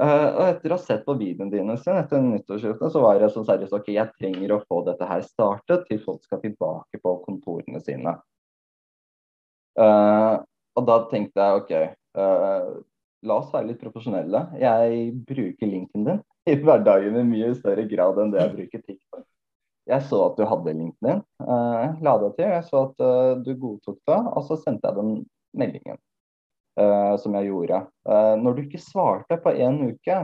Uh, 0.00 0.08
og 0.08 0.42
etter 0.46 0.72
å 0.72 0.76
ha 0.78 0.80
sett 0.80 1.02
på 1.04 1.18
videoene 1.20 1.52
dine 1.52 1.74
sin 1.76 1.98
etter 1.98 2.22
nyttårsskiftet, 2.24 2.94
så 2.94 3.00
var 3.02 3.20
jeg 3.20 3.34
så 3.34 3.42
seriøst 3.44 3.74
ok, 3.76 3.90
jeg 3.92 4.08
trenger 4.16 4.54
å 4.54 4.62
få 4.64 4.80
dette 4.86 5.04
her 5.04 5.20
startet 5.26 5.84
til 5.90 6.00
folk 6.00 6.22
skal 6.24 6.40
tilbake 6.40 7.00
på 7.02 7.12
kontorene 7.26 7.80
sine. 7.84 8.14
Uh, 9.76 10.40
og 10.76 10.88
da 10.88 10.96
tenkte 11.12 11.44
jeg 11.44 11.60
OK, 11.60 11.74
uh, 12.16 12.72
la 13.28 13.36
oss 13.36 13.52
være 13.52 13.68
litt 13.68 13.84
profesjonelle. 13.84 14.46
Jeg 14.62 15.12
bruker 15.28 15.68
linken 15.68 16.08
din 16.08 16.24
i 16.48 16.56
hverdagen 16.58 17.20
i 17.20 17.28
mye 17.28 17.52
større 17.60 17.84
grad 17.90 18.16
enn 18.18 18.32
det 18.32 18.40
jeg 18.40 18.54
bruker 18.56 18.86
TikTok. 18.86 19.26
Jeg 19.90 20.04
så 20.06 20.20
at 20.28 20.38
du 20.38 20.44
hadde 20.46 20.74
linken 20.76 21.08
din, 21.08 21.22
uh, 21.42 21.98
la 22.04 22.14
det 22.22 22.34
til. 22.36 22.50
Jeg 22.54 22.66
så 22.68 22.84
at 22.86 23.02
uh, 23.02 23.32
du 23.42 23.50
godtok 23.58 23.98
det, 24.08 24.20
og 24.30 24.44
så 24.46 24.58
sendte 24.60 24.88
jeg 24.88 24.98
den 24.98 25.10
meldingen 25.58 25.98
uh, 26.78 27.18
som 27.20 27.34
jeg 27.38 27.50
gjorde. 27.50 27.82
Når 28.42 28.54
du 28.54 28.62
ikke 28.62 28.82
svarte 28.82 29.40
på 29.42 29.54
én 29.58 29.80
uke, 29.90 30.20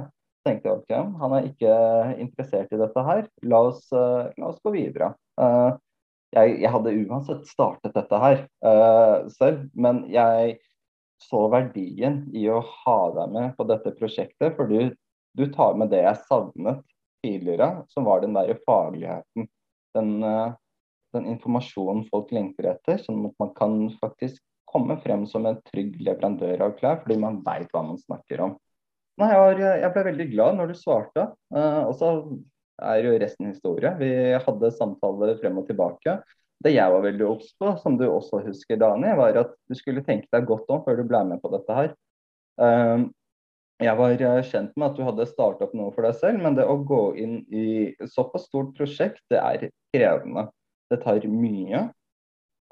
tenkte 0.46 0.70
jeg 0.70 0.78
ok, 0.78 0.94
han 1.20 1.34
er 1.36 1.50
ikke 1.50 1.74
interessert 2.22 2.72
i 2.72 2.80
dette 2.80 3.04
her. 3.10 3.26
La 3.50 3.64
oss, 3.72 3.82
la 3.92 4.46
oss 4.48 4.62
gå 4.64 4.72
videre. 4.76 5.10
Jeg, 6.32 6.54
jeg, 6.60 6.70
hadde 6.70 6.94
uansett 7.08 7.44
startet 7.48 7.96
dette 7.96 8.20
her 8.22 8.40
selv, 9.32 9.66
men 9.74 10.02
jeg 10.12 10.58
så 11.24 11.46
verdien 11.50 12.22
i 12.36 12.46
å 12.52 12.60
ha 12.62 12.98
deg 13.16 13.34
med 13.34 13.56
på 13.58 13.66
dette 13.68 13.92
prosjektet, 13.98 14.54
for 14.56 14.70
du 14.70 15.44
tar 15.52 15.76
med 15.80 15.90
det 15.92 16.04
jeg 16.04 16.22
savnet 16.28 16.84
tidligere, 17.24 17.84
som 17.92 18.06
var 18.08 18.22
den 18.22 18.36
der 18.36 18.58
fagligheten. 18.66 19.48
Den, 19.96 20.22
eh, 20.22 20.52
den 21.16 21.26
informasjonen 21.34 22.04
folk 22.12 22.32
lengter 22.34 22.72
etter, 22.74 23.00
sånn 23.02 23.24
at 23.26 23.34
man 23.40 23.54
kan 23.56 23.80
faktisk 24.00 24.42
komme 24.68 24.98
frem 25.00 25.24
som 25.26 25.46
en 25.48 25.60
trygg 25.70 25.96
leverandør 26.04 26.66
av 26.66 26.76
klær, 26.78 27.00
fordi 27.02 27.18
man 27.20 27.40
veit 27.44 27.70
hva 27.72 27.82
man 27.86 28.00
snakker 28.00 28.44
om. 28.44 28.56
Nei, 29.18 29.30
jeg, 29.58 29.90
ble 29.94 30.04
veldig 30.12 30.26
glad 30.30 30.58
når 30.58 30.70
du 30.70 30.78
svarte. 30.78 31.24
Uh, 31.50 31.88
og 31.88 31.94
så 31.98 32.10
er 32.78 33.02
jo 33.02 33.16
resten 33.18 33.48
historie. 33.50 33.90
Vi 33.98 34.10
hadde 34.38 34.74
samtaler 34.76 35.34
frem 35.40 35.58
og 35.58 35.66
tilbake. 35.66 36.20
Det 36.62 36.74
jeg 36.74 36.92
var 36.92 37.02
veldig 37.02 37.26
obs 37.26 37.50
på, 37.58 37.72
som 37.82 37.96
du 37.98 38.04
også 38.06 38.42
husker, 38.44 38.78
Dani, 38.78 39.10
var 39.18 39.40
at 39.40 39.56
du 39.70 39.74
skulle 39.78 40.04
tenke 40.06 40.30
deg 40.34 40.46
godt 40.46 40.70
om 40.74 40.84
før 40.86 41.00
du 41.00 41.06
ble 41.08 41.24
med 41.26 41.42
på 41.42 41.50
dette 41.54 41.80
her. 41.80 41.90
Uh, 42.58 43.08
jeg 43.78 43.94
var 43.98 44.14
eh, 44.14 44.40
kjent 44.46 44.72
med 44.74 44.88
at 44.88 44.96
du 44.98 45.04
hadde 45.06 45.26
starta 45.30 45.68
opp 45.68 45.74
noe 45.78 45.92
for 45.94 46.06
deg 46.06 46.16
selv, 46.18 46.42
men 46.42 46.56
det 46.58 46.66
å 46.66 46.78
gå 46.86 47.02
inn 47.22 47.36
i 47.54 47.94
såpass 48.10 48.48
stort 48.48 48.72
prosjekt, 48.78 49.22
det 49.30 49.38
er 49.38 49.68
krevende. 49.94 50.48
Det 50.90 50.98
tar 51.04 51.26
mye 51.30 51.84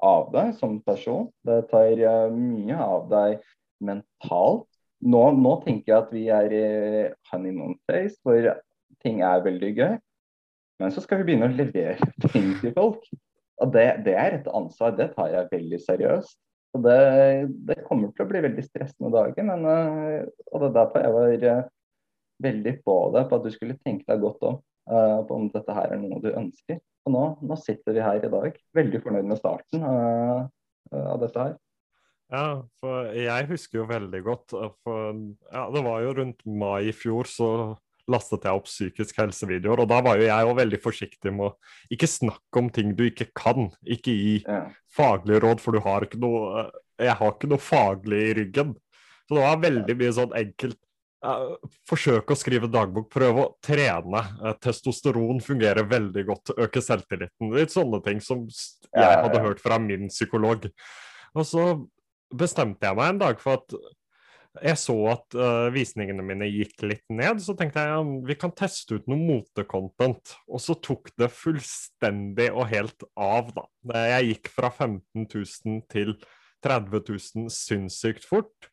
av 0.03 0.31
deg 0.33 0.51
som 0.57 0.79
person. 0.83 1.29
Det 1.47 1.61
tar 1.71 1.93
eh, 1.95 2.33
mye 2.33 2.79
av 2.83 3.07
deg 3.11 3.45
mentalt. 3.87 4.67
Nå, 5.07 5.21
nå 5.37 5.53
tenker 5.63 5.93
jeg 5.93 6.01
at 6.01 6.11
vi 6.11 6.25
er 6.33 6.57
i 6.57 6.67
honeymoon 7.31 7.77
phase, 7.87 8.17
hvor 8.25 8.49
ting 9.05 9.21
er 9.23 9.45
veldig 9.45 9.71
gøy. 9.77 9.95
Men 10.81 10.93
så 10.93 11.01
skal 11.01 11.21
vi 11.21 11.29
begynne 11.29 11.47
å 11.49 11.55
levere 11.55 12.11
ting 12.33 12.51
til 12.59 12.73
folk. 12.75 13.05
Og 13.63 13.71
det, 13.73 13.87
det 14.05 14.17
er 14.17 14.41
et 14.41 14.51
ansvar. 14.51 14.97
Det 14.97 15.13
tar 15.15 15.31
jeg 15.33 15.51
veldig 15.53 15.79
seriøst. 15.85 16.37
Så 16.73 16.81
det, 16.83 16.99
det, 17.69 17.79
kommer 17.87 18.11
til 18.13 18.25
å 18.25 18.29
bli 18.29 18.43
veldig 18.43 18.63
stressende 18.65 19.11
dager. 19.13 19.45
Men, 19.47 19.65
eh, 19.71 20.25
og 20.51 20.61
det 20.61 20.69
er 20.69 20.75
derfor 20.75 21.05
jeg 21.05 21.15
var 21.15 21.45
eh, 21.51 21.61
veldig 22.47 22.73
på 22.85 22.97
det, 23.15 23.23
på 23.29 23.39
at 23.39 23.45
du 23.47 23.53
skulle 23.53 23.79
tenke 23.81 24.05
deg 24.09 24.23
godt 24.23 24.43
om 24.45 24.59
uh, 24.91 25.23
på 25.27 25.37
om 25.37 25.47
dette 25.53 25.73
her 25.73 25.93
er 25.93 26.01
noe 26.01 26.19
du 26.23 26.29
ønsker. 26.31 26.81
Og 27.07 27.13
nå, 27.15 27.23
nå, 27.47 27.57
sitter 27.61 27.95
vi 27.95 28.03
her 28.03 28.19
i 28.19 28.31
dag, 28.31 28.59
veldig 28.77 29.01
fornøyd 29.03 29.29
med 29.29 29.39
starten 29.39 29.85
uh, 29.87 30.43
av 30.91 31.23
dette 31.23 31.47
her. 31.47 31.55
Ja, 32.27 32.45
for 32.81 33.07
jeg 33.15 33.47
husker 33.47 33.79
jo 33.79 33.87
veldig 33.87 34.19
godt 34.25 34.51
for 34.83 35.13
ja, 35.15 35.61
Det 35.71 35.83
var 35.85 36.01
jo 36.03 36.15
rundt 36.17 36.41
mai 36.43 36.89
i 36.89 36.95
fjor, 36.95 37.29
så 37.31 37.49
lastet 38.11 38.47
jeg 38.47 38.59
opp 38.59 38.67
psykisk 38.69 39.19
helsevideoer. 39.21 39.83
Og 39.83 39.91
da 39.91 39.99
var 40.05 40.19
jo 40.19 40.27
jeg 40.27 40.49
òg 40.49 40.57
veldig 40.61 40.79
forsiktig 40.83 41.33
med 41.35 41.49
å 41.49 41.93
ikke 41.93 42.09
snakke 42.09 42.61
om 42.61 42.71
ting 42.73 42.95
du 42.97 43.05
ikke 43.09 43.29
kan. 43.37 43.71
Ikke 43.83 44.15
gi 44.15 44.35
ja. 44.41 44.65
faglige 44.95 45.43
råd, 45.45 45.63
for 45.63 45.75
du 45.75 45.83
har 45.85 46.07
ikke 46.07 46.21
noe 46.23 46.67
Jeg 46.97 47.13
har 47.13 47.33
ikke 47.35 47.49
noe 47.51 47.61
faglig 47.61 48.21
i 48.25 48.35
ryggen. 48.39 48.75
Så 49.27 49.35
det 49.35 49.43
var 49.43 49.59
veldig 49.61 49.95
mye 49.99 50.13
sånn 50.15 50.37
enkelt 50.39 50.79
Forsøk 51.89 52.29
å 52.29 52.35
skrive 52.37 52.67
dagbok, 52.69 53.07
prøve 53.11 53.41
å 53.41 53.51
trene. 53.65 54.21
Uh, 54.37 54.51
testosteron 54.61 55.41
fungerer 55.43 55.87
veldig 55.89 56.23
godt, 56.27 56.53
øke 56.61 56.81
selvtilliten. 56.83 57.49
Litt 57.55 57.73
sånne 57.73 57.99
ting 58.05 58.21
som 58.23 58.45
jeg 58.47 59.17
hadde 59.23 59.41
hørt 59.41 59.61
fra 59.63 59.79
min 59.81 60.11
psykolog. 60.13 60.69
Og 61.33 61.47
så 61.47 61.65
bestemte 62.29 62.85
jeg 62.85 62.99
meg 62.99 63.15
en 63.15 63.23
dag 63.25 63.41
for 63.41 63.57
at 63.57 63.77
jeg 64.63 64.79
så 64.79 64.95
at 65.11 65.35
uh, 65.37 65.67
visningene 65.73 66.23
mine 66.25 66.47
gikk 66.49 66.83
litt 66.85 67.05
ned, 67.13 67.41
så 67.43 67.55
tenkte 67.57 67.83
jeg 67.83 67.93
ja, 67.93 67.99
vi 68.29 68.37
kan 68.39 68.53
teste 68.55 68.97
ut 68.97 69.09
noe 69.09 69.19
motecontent. 69.19 70.33
Og 70.47 70.63
så 70.63 70.77
tok 70.83 71.11
det 71.19 71.29
fullstendig 71.33 72.49
og 72.53 72.69
helt 72.71 73.07
av, 73.13 73.51
da. 73.55 73.67
Jeg 74.13 74.31
gikk 74.31 74.51
fra 74.55 74.71
15 74.73 75.27
000 75.27 75.83
til 75.91 76.17
30 76.65 77.03
000 77.03 77.53
sinnssykt 77.53 78.27
fort. 78.27 78.71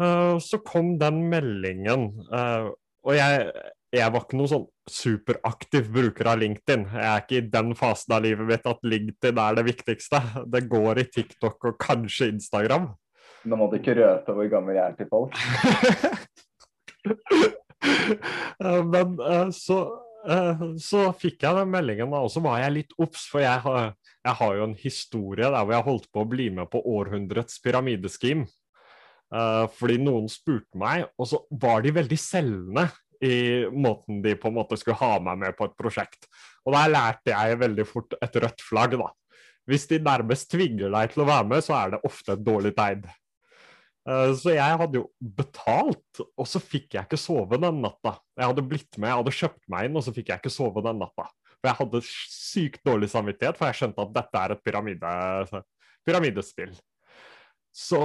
Uh, 0.00 0.40
så 0.42 0.58
kom 0.66 0.96
den 0.98 1.22
meldingen, 1.30 2.10
uh, 2.34 2.72
og 3.04 3.14
jeg, 3.14 3.46
jeg 3.94 4.10
var 4.10 4.24
ikke 4.24 4.38
noen 4.40 4.50
sånn 4.50 4.66
superaktiv 4.90 5.88
bruker 5.94 6.32
av 6.32 6.40
LinkedIn. 6.40 6.88
Jeg 6.90 7.06
er 7.06 7.22
ikke 7.22 7.38
i 7.38 7.46
den 7.52 7.72
fasen 7.78 8.16
av 8.16 8.24
livet 8.24 8.48
mitt 8.48 8.66
at 8.68 8.82
LinkedIn 8.82 9.40
er 9.40 9.58
det 9.58 9.66
viktigste. 9.68 10.20
Det 10.50 10.64
går 10.72 11.00
i 11.04 11.08
TikTok 11.14 11.70
og 11.70 11.78
kanskje 11.80 12.32
Instagram. 12.32 12.90
Nå 13.44 13.56
må 13.60 13.66
du 13.68 13.76
ikke 13.78 13.96
røpe 13.98 14.32
hvor 14.36 14.48
gammel 14.52 14.74
jeg 14.78 14.84
er 14.84 14.94
til 14.98 15.08
folk. 15.10 15.32
Men 18.94 19.08
eh, 19.20 19.50
så, 19.52 19.78
eh, 20.30 20.62
så 20.80 21.00
fikk 21.20 21.42
jeg 21.44 21.52
den 21.58 21.74
meldingen, 21.74 22.14
og 22.16 22.30
så 22.32 22.40
var 22.44 22.56
jeg 22.62 22.76
litt 22.78 22.92
obs, 22.96 23.22
for 23.30 23.40
jeg 23.44 23.58
har, 23.66 23.80
jeg 24.24 24.34
har, 24.40 24.52
jo 24.58 24.62
en 24.68 24.80
historie 24.80 25.44
der 25.44 25.60
hvor 25.60 25.74
jeg 25.76 25.88
holdt 25.90 26.08
på 26.12 26.18
å 26.24 26.30
bli 26.30 26.46
med 26.56 26.66
på 26.72 26.84
århundrets 26.96 27.54
pyramideskim. 27.64 28.40
Fordi 29.74 29.96
noen 29.98 30.28
spurte 30.30 30.78
meg, 30.78 31.08
og 31.18 31.26
så 31.26 31.38
var 31.58 31.82
de 31.82 31.90
veldig 31.96 32.18
selgende 32.20 32.84
i 33.24 33.66
måten 33.72 34.22
de 34.22 34.34
på 34.38 34.50
en 34.50 34.58
måte 34.58 34.78
skulle 34.78 34.98
ha 35.00 35.18
meg 35.22 35.40
med 35.40 35.56
på 35.58 35.68
et 35.68 35.76
prosjekt. 35.78 36.28
Og 36.64 36.74
der 36.76 36.92
lærte 36.92 37.32
jeg 37.32 37.60
veldig 37.60 37.86
fort 37.88 38.16
et 38.22 38.40
rødt 38.42 38.64
flagg, 38.64 38.96
da. 39.00 39.10
Hvis 39.68 39.86
de 39.88 40.00
nærmest 40.04 40.50
tvinger 40.52 40.92
deg 40.92 41.12
til 41.12 41.24
å 41.24 41.28
være 41.28 41.48
med, 41.48 41.64
så 41.64 41.76
er 41.78 41.94
det 41.94 42.02
ofte 42.04 42.34
et 42.34 42.42
dårlig 42.44 42.74
tegn. 42.76 43.06
Uh, 44.04 44.30
så 44.36 44.52
jeg 44.52 44.80
hadde 44.80 45.00
jo 45.00 45.06
betalt, 45.20 46.22
og 46.36 46.48
så 46.48 46.60
fikk 46.60 46.98
jeg 46.98 47.08
ikke 47.08 47.20
sove 47.20 47.60
den 47.60 47.80
natta. 47.84 48.18
Jeg 48.36 48.50
hadde 48.50 48.66
blitt 48.68 48.98
med, 48.98 49.08
jeg 49.10 49.20
hadde 49.22 49.36
kjøpt 49.38 49.62
meg 49.72 49.88
inn, 49.88 50.00
og 50.00 50.04
så 50.06 50.14
fikk 50.16 50.32
jeg 50.32 50.42
ikke 50.42 50.52
sove 50.52 50.84
den 50.84 51.00
natta. 51.00 51.28
For 51.54 51.70
jeg 51.70 51.80
hadde 51.80 52.02
sykt 52.08 52.82
dårlig 52.84 53.08
samvittighet, 53.12 53.60
for 53.60 53.70
jeg 53.70 53.80
skjønte 53.80 54.04
at 54.04 54.16
dette 54.18 54.42
er 54.42 54.56
et 54.56 54.64
pyramide, 54.66 55.14
pyramidespill. 56.04 56.74
Så 57.74 58.02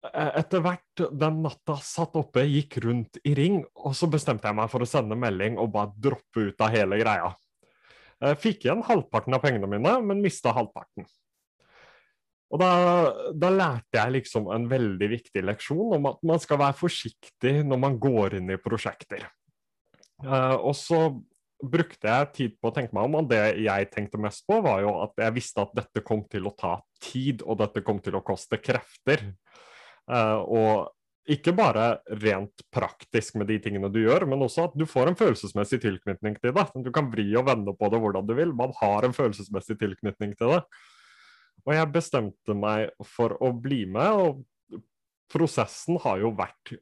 Eh, 0.00 0.30
etter 0.40 0.62
hvert 0.64 1.02
den 1.20 1.42
natta 1.44 1.76
satt 1.84 2.14
oppe, 2.16 2.46
gikk 2.48 2.78
rundt 2.86 3.18
i 3.20 3.34
ring, 3.36 3.60
og 3.76 3.92
så 3.96 4.08
bestemte 4.10 4.48
jeg 4.48 4.56
meg 4.56 4.70
for 4.72 4.80
å 4.80 4.88
sende 4.88 5.18
melding 5.18 5.58
og 5.60 5.74
bare 5.74 5.92
droppe 5.92 6.48
ut 6.48 6.64
av 6.64 6.72
hele 6.72 7.00
greia. 7.02 7.34
Jeg 8.20 8.38
fikk 8.40 8.64
igjen 8.64 8.84
halvparten 8.84 9.36
av 9.36 9.42
pengene 9.44 9.68
mine, 9.68 9.92
men 10.04 10.22
mista 10.24 10.54
halvparten. 10.56 11.06
Og 12.50 12.58
da, 12.58 12.70
da, 13.30 13.50
lærte 13.54 14.00
jeg 14.00 14.14
liksom 14.16 14.48
en 14.50 14.66
veldig 14.70 15.08
viktig 15.12 15.42
leksjon 15.46 15.96
om 16.00 16.08
at 16.10 16.22
man 16.26 16.40
skal 16.42 16.58
være 16.58 16.78
forsiktig 16.80 17.60
når 17.66 17.78
man 17.78 17.98
går 18.02 18.40
inn 18.40 18.50
i 18.50 18.58
prosjekter. 18.60 19.28
Uh, 20.24 20.56
og 20.58 20.74
så 20.76 21.04
brukte 21.60 22.08
jeg 22.08 22.30
tid 22.34 22.56
på 22.58 22.70
å 22.70 22.74
tenke 22.74 22.96
meg 22.96 23.06
om, 23.06 23.18
og 23.20 23.28
det 23.30 23.42
jeg 23.62 23.90
tenkte 23.92 24.20
mest 24.20 24.42
på, 24.48 24.58
var 24.64 24.82
jo 24.82 24.96
at 25.04 25.22
jeg 25.22 25.36
visste 25.36 25.62
at 25.62 25.74
dette 25.76 26.02
kom 26.06 26.24
til 26.32 26.48
å 26.48 26.54
ta 26.56 26.78
tid, 27.04 27.44
og 27.44 27.60
dette 27.60 27.84
kom 27.86 28.00
til 28.02 28.18
å 28.18 28.24
koste 28.26 28.58
krefter. 28.58 29.28
Uh, 30.10 30.40
og 30.42 30.74
ikke 31.30 31.52
bare 31.54 32.00
rent 32.22 32.64
praktisk 32.74 33.36
med 33.38 33.46
de 33.52 33.60
tingene 33.62 33.90
du 33.92 34.00
gjør, 34.02 34.24
men 34.26 34.40
også 34.42 34.66
at 34.66 34.78
du 34.78 34.86
får 34.88 35.12
en 35.12 35.18
følelsesmessig 35.18 35.78
tilknytning 35.84 36.38
til 36.40 36.54
det. 36.56 36.64
Du 36.82 36.90
kan 36.94 37.10
vri 37.12 37.28
og 37.38 37.46
vende 37.46 37.74
på 37.76 37.90
det 37.92 38.00
hvordan 38.02 38.26
du 38.26 38.34
vil. 38.34 38.54
Man 38.56 38.74
har 38.80 39.06
en 39.06 39.14
følelsesmessig 39.14 39.78
tilknytning 39.78 40.34
til 40.40 40.56
det. 40.56 40.64
Og 41.66 41.74
jeg 41.76 41.92
bestemte 41.94 42.56
meg 42.56 42.90
for 43.06 43.36
å 43.42 43.52
bli 43.52 43.84
med, 43.90 44.10
og 44.10 44.82
prosessen 45.30 46.00
har 46.02 46.22
jo 46.22 46.32
vært 46.34 46.76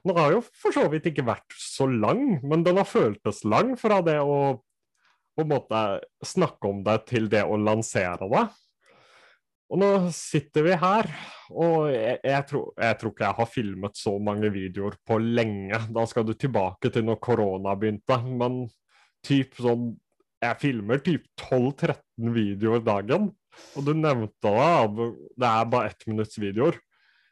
Den 0.00 0.16
har 0.16 0.32
jo 0.32 0.40
for 0.40 0.72
så 0.72 0.86
vidt 0.88 1.10
ikke 1.10 1.26
vært 1.28 1.52
så 1.60 1.84
lang, 1.90 2.38
men 2.40 2.64
den 2.64 2.78
har 2.80 2.88
føltes 2.88 3.42
lang 3.44 3.74
fra 3.76 4.00
det 4.04 4.16
å 4.22 4.60
på 5.36 5.44
en 5.44 5.50
måte 5.52 5.80
snakke 6.26 6.68
om 6.68 6.80
det 6.84 6.96
til 7.08 7.28
det 7.32 7.42
å 7.46 7.58
lansere 7.60 8.26
det. 8.32 8.46
Og 9.70 9.78
nå 9.78 9.88
sitter 10.10 10.64
vi 10.66 10.76
her, 10.82 11.06
og 11.54 11.92
jeg, 11.92 12.16
jeg, 12.26 12.46
tror, 12.50 12.64
jeg, 12.74 12.96
tror, 12.98 13.12
ikke 13.14 13.26
jeg 13.28 13.38
har 13.38 13.50
filmet 13.52 14.00
så 14.00 14.14
mange 14.18 14.50
videoer 14.50 14.96
på 15.06 15.20
lenge. 15.22 15.78
Da 15.94 16.06
skal 16.10 16.26
du 16.26 16.34
tilbake 16.34 16.90
til 16.90 17.06
når 17.06 17.20
korona 17.22 17.76
begynte. 17.78 18.18
Men 18.26 18.64
typ 19.26 19.58
sånn 19.60 19.92
Jeg 20.40 20.56
filmer 20.56 21.02
typ 21.04 21.26
12-13 21.36 22.32
videoer 22.32 22.82
dagen. 22.82 23.30
Og 23.78 23.86
du 23.86 23.92
nevnte 23.96 24.52
det, 24.54 25.10
det 25.38 25.50
er 25.50 25.68
bare 25.72 25.90
ett 25.90 26.06
minutts 26.08 26.40
videoer. 26.40 26.78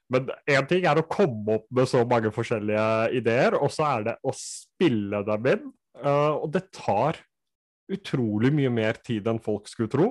Men 0.09 0.31
én 0.49 0.69
ting 0.69 0.87
er 0.89 1.01
å 1.01 1.09
komme 1.09 1.59
opp 1.59 1.67
med 1.75 1.89
så 1.91 2.01
mange 2.09 2.33
forskjellige 2.33 2.85
ideer, 3.19 3.59
og 3.59 3.73
så 3.73 3.91
er 3.91 4.07
det 4.07 4.15
å 4.25 4.33
spille 4.37 5.21
dem 5.27 5.51
inn. 5.53 5.67
Uh, 5.99 6.39
og 6.45 6.49
det 6.55 6.69
tar 6.73 7.19
utrolig 7.93 8.53
mye 8.55 8.71
mer 8.73 9.01
tid 9.05 9.29
enn 9.29 9.43
folk 9.43 9.69
skulle 9.69 9.93
tro. 9.93 10.09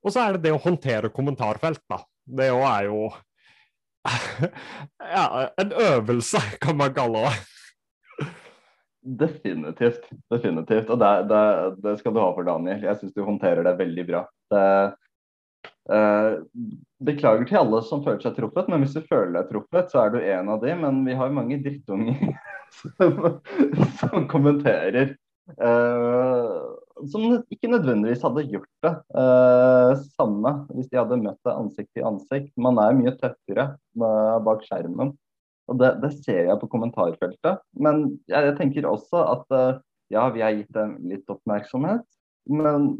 Og 0.00 0.12
så 0.12 0.24
er 0.24 0.36
det 0.36 0.46
det 0.48 0.54
å 0.56 0.60
håndtere 0.60 1.12
kommentarfelt, 1.12 1.82
da. 1.88 2.02
Det 2.24 2.50
òg 2.52 2.64
er 2.68 2.88
jo 2.88 3.00
ja, 5.16 5.24
en 5.60 5.72
øvelse, 5.76 6.40
kan 6.62 6.78
man 6.80 6.94
kalle 6.96 7.26
det. 7.26 7.34
Definitivt. 9.00 10.08
definitivt. 10.32 10.88
Og 10.92 11.00
det, 11.00 11.10
det, 11.28 11.44
det, 11.84 11.96
skal 12.00 12.14
du 12.14 12.20
ha 12.20 12.30
for 12.36 12.48
Daniel. 12.48 12.84
Jeg 12.84 13.00
syns 13.00 13.14
du 13.16 13.22
håndterer 13.24 13.64
det 13.64 13.78
veldig 13.78 14.06
bra. 14.08 14.24
Det, 14.52 14.64
beklager 17.00 17.46
til 17.48 17.58
alle 17.60 17.80
som 17.86 18.02
føler 18.04 18.20
seg 18.22 18.36
truffet, 18.36 18.68
men 18.70 18.84
hvis 18.84 18.94
du 18.94 19.06
føler 19.08 19.32
deg 19.38 19.48
truffet, 19.48 19.88
så 19.90 20.04
er 20.04 20.12
du 20.12 20.18
en 20.20 20.50
av 20.52 20.60
de. 20.62 20.74
Men 20.78 21.00
vi 21.06 21.16
har 21.18 21.32
mange 21.34 21.58
drittunger 21.64 22.20
som, 22.78 23.40
som 24.02 24.28
kommenterer. 24.30 25.16
Uh, 25.58 26.76
som 27.10 27.24
ikke 27.50 27.70
nødvendigvis 27.72 28.22
hadde 28.22 28.44
gjort 28.52 28.68
det 28.84 28.92
uh, 29.18 29.96
samme 30.14 30.52
hvis 30.76 30.90
de 30.92 30.98
hadde 31.00 31.18
møtt 31.18 31.40
det 31.46 31.56
ansikt 31.56 31.90
til 31.96 32.06
ansikt. 32.06 32.52
Man 32.60 32.78
er 32.82 32.96
mye 32.98 33.16
tøffere 33.18 33.66
bak 33.96 34.64
skjermen. 34.68 35.14
Og 35.70 35.78
det, 35.78 35.92
det, 36.02 36.10
ser 36.24 36.48
jeg 36.48 36.58
på 36.60 36.68
kommentarfeltet. 36.70 37.62
Men 37.78 38.06
jeg, 38.30 38.50
jeg 38.50 38.56
tenker 38.58 38.88
også 38.90 39.22
at 39.36 39.54
uh, 39.54 39.82
ja, 40.10 40.26
vi 40.34 40.42
har 40.42 40.56
gitt 40.56 40.72
dem 40.74 40.96
litt 41.10 41.30
oppmerksomhet. 41.30 42.06
Men 42.50 42.96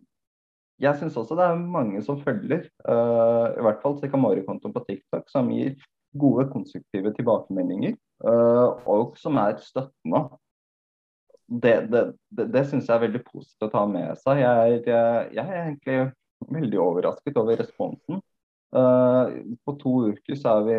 jeg 0.81 0.97
syns 0.99 1.17
også 1.21 1.37
det 1.39 1.47
er 1.47 1.65
mange 1.77 2.03
som 2.03 2.21
følger, 2.25 2.65
i 2.65 3.65
hvert 3.67 3.83
fall 3.83 3.99
Sekamari-kontoen 4.01 4.73
på 4.73 4.85
TikTok, 4.87 5.27
som 5.29 5.51
gir 5.53 5.75
gode, 6.19 6.47
konstruktive 6.53 7.13
tilbakemeldinger. 7.17 7.99
og 8.89 9.13
som 9.21 9.37
er 9.41 9.61
støttende 9.61 10.25
det, 11.51 11.81
det, 11.91 12.03
det, 12.31 12.47
det 12.55 12.65
syns 12.69 12.89
jeg 12.89 12.97
er 12.97 13.07
veldig 13.09 13.21
positivt 13.27 13.67
å 13.67 13.73
ta 13.73 13.85
med 13.91 14.19
seg. 14.23 14.41
Jeg 14.45 14.75
er, 14.75 14.91
eh, 14.95 15.23
jeg 15.35 15.45
er 15.45 15.63
egentlig 15.65 15.97
veldig 16.51 16.83
overrasket 16.83 17.41
over 17.41 17.59
responsen. 17.61 18.21
Uh, 18.71 19.51
på 19.67 19.73
to 19.81 19.93
uker 20.13 20.37
så 20.39 20.61
er 20.61 20.67
vi 20.69 20.75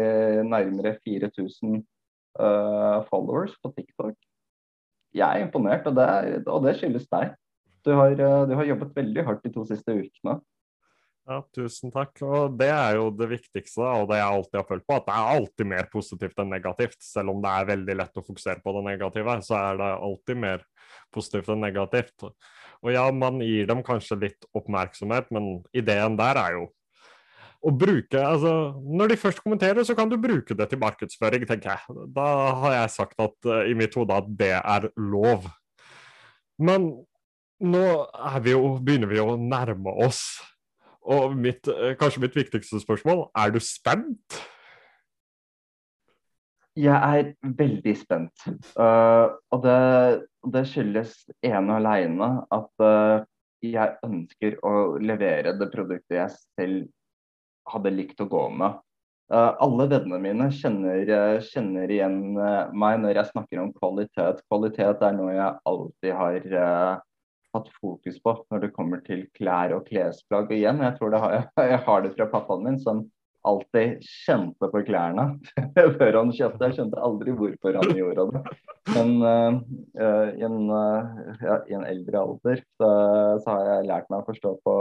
nærmere 0.48 0.94
4000 1.04 1.74
uh, 1.76 2.46
eh, 2.46 3.00
followers 3.10 3.58
på 3.60 3.74
TikTok. 3.76 4.16
Jeg 5.12 5.28
er 5.28 5.44
imponert, 5.44 5.90
og 5.92 5.98
det, 5.98 6.08
og 6.48 6.70
skyldes 6.80 7.10
deg. 7.12 7.34
Du 7.86 7.92
har, 7.98 8.16
du 8.16 8.56
har, 8.56 8.66
jobbet 8.68 8.96
veldig 8.96 9.28
hardt 9.28 9.46
de 9.46 9.54
to 9.54 9.66
siste 9.70 9.96
ukene. 9.98 10.40
Ja, 11.30 11.38
tusen 11.56 11.94
takk. 11.94 12.18
Og 12.26 12.58
det 12.60 12.72
er 12.74 12.98
jo 12.98 13.10
det 13.14 13.28
viktigste, 13.32 13.86
og 13.86 14.10
det 14.10 14.18
jeg 14.20 14.36
alltid 14.36 14.58
har 14.58 14.68
følt 14.68 14.86
på, 14.88 14.98
at 14.98 15.08
det 15.08 15.16
er 15.16 15.36
alltid 15.38 15.70
mer 15.70 15.88
positivt 15.94 16.42
enn 16.42 16.52
negativt. 16.52 16.98
Selv 17.06 17.34
om 17.34 17.42
det 17.44 17.54
er 17.54 17.70
veldig 17.70 17.96
lett 18.00 18.20
å 18.20 18.26
fokusere 18.26 18.64
på 18.64 18.74
det 18.78 18.84
negative, 18.90 19.38
så 19.46 19.58
er 19.60 19.80
det 19.82 19.90
alltid 20.10 20.42
mer 20.44 20.66
positivt 21.14 21.54
enn 21.54 21.64
negativt. 21.64 22.28
Og 22.82 22.94
ja, 22.94 23.06
man 23.14 23.42
gir 23.46 23.70
dem 23.70 23.84
kanskje 23.86 24.20
litt 24.26 24.50
oppmerksomhet, 24.58 25.30
men 25.36 25.60
ideen 25.78 26.18
der 26.20 26.42
er 26.42 26.58
jo 26.58 26.70
å 27.62 27.70
bruke 27.70 28.18
Altså, 28.18 28.52
når 28.82 29.12
de 29.12 29.20
først 29.22 29.44
kommenterer, 29.44 29.86
så 29.86 29.96
kan 29.98 30.10
du 30.10 30.18
bruke 30.22 30.58
det 30.58 30.68
til 30.72 30.82
markedsføring, 30.82 31.46
tenker 31.50 31.76
jeg. 31.76 32.08
Da 32.16 32.28
har 32.64 32.78
jeg 32.80 32.94
sagt 32.96 33.22
at 33.22 33.50
uh, 33.50 33.62
i 33.70 33.78
mitt 33.78 33.96
hode 33.98 34.18
at 34.18 34.30
det 34.40 34.56
er 34.58 34.90
lov. 34.98 35.46
Men 36.62 36.92
nå 37.62 37.86
vi 38.42 38.56
jo, 38.56 38.76
begynner 38.82 39.12
vi 39.12 39.22
å 39.22 39.38
nærme 39.38 39.94
oss 40.06 40.24
og 41.02 41.36
mitt, 41.38 41.68
eh, 41.68 41.96
kanskje 41.98 42.22
mitt 42.22 42.36
viktigste 42.36 42.80
spørsmål, 42.82 43.30
er 43.36 43.50
du 43.52 43.60
spent? 43.60 44.38
Jeg 46.78 46.96
er 46.96 47.34
veldig 47.44 47.96
spent. 47.98 48.46
Uh, 48.80 49.36
og 49.52 49.64
det, 49.66 50.28
det, 50.54 50.64
skyldes 50.70 51.18
ene 51.44 51.74
og 51.74 51.82
alene 51.82 52.30
at 52.48 52.86
uh, 52.86 53.26
jeg 53.66 53.98
ønsker 54.08 54.56
å 54.64 54.96
levere 55.02 55.58
det 55.60 55.68
produktet 55.74 56.16
jeg 56.16 56.32
selv 56.38 56.88
hadde 57.68 57.92
likt 57.92 58.24
å 58.24 58.30
gå 58.32 58.46
med. 58.56 58.80
Uh, 59.32 59.52
alle 59.64 59.90
vennene 59.92 60.22
mine 60.24 60.48
kjenner, 60.56 61.42
kjenner 61.44 61.92
igjen 61.92 62.22
meg 62.72 63.04
når 63.04 63.20
jeg 63.20 63.32
snakker 63.34 63.66
om 63.66 63.76
kvalitet. 63.76 64.40
Kvalitet 64.48 65.04
er 65.04 65.18
noe 65.18 65.36
jeg 65.36 65.60
alltid 65.74 66.18
har 66.22 67.02
hatt 67.56 67.72
fokus 67.78 68.20
på 68.24 68.36
når 68.52 68.66
det 68.66 68.76
kommer 68.76 69.02
til 69.06 69.26
klær 69.38 69.76
og 69.76 69.88
klesplagg. 69.90 70.52
Og 70.52 70.56
igjen, 70.58 70.84
jeg 70.86 70.98
tror 71.00 71.18
har, 71.24 71.42
jeg 71.74 71.82
har 71.88 72.06
det 72.06 72.14
fra 72.18 72.30
pappaen 72.32 72.68
min, 72.68 72.80
som 72.82 73.06
alltid 73.48 74.04
kjente 74.06 74.70
på 74.70 74.84
klærne 74.86 75.26
før 75.98 76.20
han 76.20 76.34
kjøpte. 76.36 76.68
Jeg 76.68 76.78
skjønte 76.78 77.02
aldri 77.02 77.34
hvorfor 77.38 77.80
han 77.80 77.94
gjorde 77.98 78.28
det. 78.36 78.42
Men 78.94 79.14
uh, 79.24 79.58
i, 80.38 80.44
en, 80.46 80.60
uh, 80.70 81.22
ja, 81.42 81.58
i, 81.66 81.76
en, 81.78 81.88
eldre 81.88 82.22
alder 82.22 82.62
så, 82.62 82.90
så, 83.42 83.56
har 83.56 83.70
jeg 83.72 83.90
lært 83.90 84.10
meg 84.12 84.22
å 84.22 84.30
forstå 84.30 84.56
på 84.66 84.76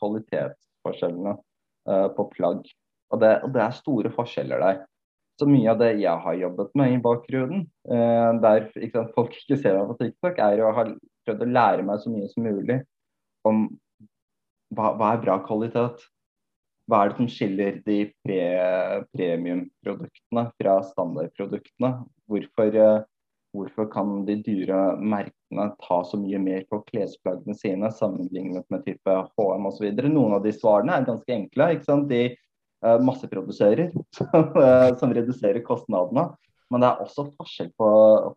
kvalitetsforskjellene 0.00 1.36
uh, 1.36 2.08
på 2.16 2.28
plagg. 2.34 2.64
Og 3.12 3.20
det, 3.22 3.36
og 3.44 3.52
det, 3.54 3.62
er 3.62 3.76
store 3.76 4.12
forskjeller 4.14 4.62
der. 4.62 4.82
Så 5.42 5.48
mye 5.50 5.72
av 5.72 5.80
det 5.80 5.96
jeg 5.98 6.22
har 6.22 6.34
jobbet 6.38 6.68
med 6.78 6.92
i 6.94 6.98
bakgrunnen, 7.02 7.64
eh, 7.90 8.28
der 8.44 8.68
sant, 8.92 9.08
folk 9.16 9.32
ikke 9.34 9.56
ser 9.58 9.74
meg 9.74 9.88
på 9.90 9.96
TikTok, 9.98 10.36
er 10.38 10.60
å 10.62 10.68
ha 10.76 10.84
prøvd 11.26 11.40
å 11.42 11.48
lære 11.56 11.86
meg 11.88 11.98
så 11.98 12.12
mye 12.12 12.28
som 12.30 12.44
mulig 12.46 12.76
om 13.48 13.64
hva, 14.70 14.92
hva 15.00 15.08
er 15.16 15.24
bra 15.24 15.40
kvalitet. 15.42 16.04
Hva 16.86 17.00
er 17.00 17.10
det 17.10 17.18
som 17.18 17.30
skiller 17.30 17.80
de 17.88 17.96
pre, 18.22 18.44
premiumproduktene 19.16 20.44
fra 20.60 20.76
standardproduktene? 20.92 21.90
Hvorfor, 22.30 22.78
uh, 22.78 23.02
hvorfor 23.50 23.90
kan 23.90 24.22
de 24.28 24.38
dyre 24.46 24.78
merkene 25.02 25.66
ta 25.82 26.00
så 26.06 26.22
mye 26.22 26.38
mer 26.42 26.62
på 26.70 26.84
klesplaggene 26.86 27.58
sine 27.58 27.90
sammenlignet 27.98 28.70
med 28.70 28.86
type 28.86 29.18
HM 29.34 29.68
osv.? 29.72 29.90
Noen 30.06 30.38
av 30.38 30.46
de 30.46 30.54
svarene 30.54 31.00
er 31.00 31.10
ganske 31.10 31.34
enkle. 31.34 31.72
ikke 31.74 31.90
sant? 31.90 32.10
De 32.14 32.28
Eh, 32.28 32.51
masseproduserer, 32.82 33.92
som, 34.16 34.32
eh, 34.62 34.88
som 34.98 35.14
reduserer 35.14 35.62
kostnadene. 35.66 36.30
Men 36.72 36.80
det 36.80 36.88
er 36.88 37.04
også 37.04 37.26
forskjell 37.36 37.68
på, 37.76 37.86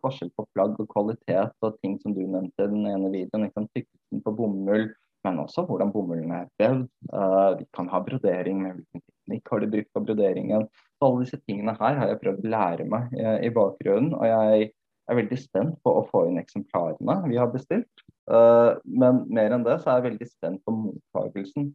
forskjell 0.02 0.30
på, 0.36 0.44
plagg 0.52 0.76
og 0.82 0.88
kvalitet 0.92 1.54
og 1.64 1.78
ting 1.80 1.96
som 2.02 2.12
du 2.12 2.20
nevnte 2.20 2.66
i 2.66 2.68
den 2.68 2.84
ene 2.90 3.08
videoen. 3.08 3.46
Liksom, 3.46 3.68
tykkelsen 3.72 4.22
på 4.24 4.34
bomull, 4.36 4.90
men 5.24 5.38
også 5.40 5.64
hvordan 5.66 5.92
bomullen 5.94 6.34
er 6.36 6.50
vevd. 6.60 6.84
Uh, 7.08 7.56
vi 7.56 7.64
kan 7.74 7.88
ha 7.88 8.02
brodering, 8.04 8.60
men 8.60 8.74
hvilken 8.76 9.02
teknikk 9.06 9.52
har 9.52 9.62
du 9.62 9.70
brukt 9.72 9.94
på 9.96 10.02
broderingen. 10.04 10.66
Så 10.68 11.08
alle 11.08 11.24
disse 11.24 11.40
tingene 11.48 11.74
her 11.80 11.96
har 12.02 12.12
jeg 12.12 12.20
prøvd 12.26 12.44
å 12.44 12.52
lære 12.52 12.86
meg 12.92 13.16
uh, 13.16 13.38
i 13.40 13.52
bakgrunnen. 13.56 14.12
Og 14.18 14.28
jeg 14.28 14.68
er 15.06 15.20
veldig 15.22 15.40
spent 15.40 15.80
på 15.80 15.96
å 15.96 16.04
få 16.10 16.26
inn 16.28 16.42
eksemplarene 16.42 17.16
vi 17.30 17.40
har 17.40 17.48
bestilt. 17.54 18.04
Uh, 18.28 18.76
men 18.84 19.24
mer 19.32 19.56
enn 19.56 19.64
det 19.64 19.80
så 19.80 19.94
er 19.94 20.02
jeg 20.02 20.10
veldig 20.10 20.28
spent 20.28 20.60
på 20.66 20.76
mottakelsen. 20.76 21.72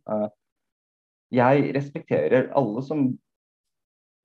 Jeg 1.32 1.72
respekterer 1.76 2.50
alle 2.60 2.84
som 2.84 3.06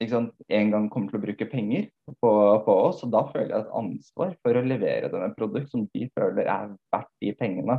sant, 0.04 0.32
en 0.52 0.72
gang 0.72 0.88
kommer 0.92 1.12
til 1.12 1.20
å 1.20 1.24
bruke 1.24 1.48
penger 1.48 1.86
på, 2.20 2.30
på, 2.66 2.72
oss, 2.88 3.02
og 3.06 3.12
da 3.14 3.22
føler 3.30 3.52
jeg 3.54 3.64
et 3.64 3.76
ansvar 3.80 4.34
for 4.44 4.58
å 4.58 4.64
levere 4.66 5.10
dem 5.12 5.24
et 5.24 5.36
produkt 5.38 5.70
som 5.72 5.86
de 5.94 6.08
føler 6.18 6.50
er 6.50 6.72
verdt 6.92 7.12
de 7.24 7.32
pengene. 7.38 7.78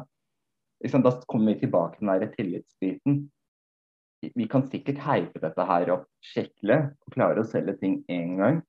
Sant, 0.89 1.05
da 1.05 1.13
kommer 1.29 1.53
vi 1.53 1.65
tilbake 1.65 1.99
til 1.99 2.07
den 2.07 2.23
der 2.23 2.33
tillitsbiten. 2.33 3.19
Vi 4.33 4.47
kan 4.49 4.65
sikkert 4.65 5.03
heipe 5.05 5.41
dette 5.43 5.65
her 5.69 5.91
opp 5.93 6.07
skikkelig 6.25 6.79
og 6.89 7.13
klare 7.13 7.43
å 7.43 7.47
selge 7.47 7.77
ting 7.81 7.99
én 8.09 8.37
gang, 8.39 8.63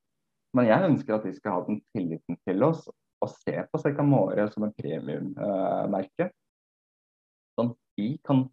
men 0.56 0.68
jeg 0.68 0.90
ønsker 0.90 1.16
at 1.16 1.24
de 1.24 1.32
skal 1.36 1.56
ha 1.56 1.62
den 1.68 1.80
tilliten 1.96 2.36
til 2.48 2.66
oss 2.66 2.84
og 3.24 3.32
se 3.32 3.54
på 3.70 3.80
Secamore 3.80 4.44
som 4.52 4.66
et 4.68 4.76
premiummerke. 4.78 6.28
Uh, 6.28 6.34
sånn 7.58 7.72
vi 7.98 8.12
kan 8.26 8.44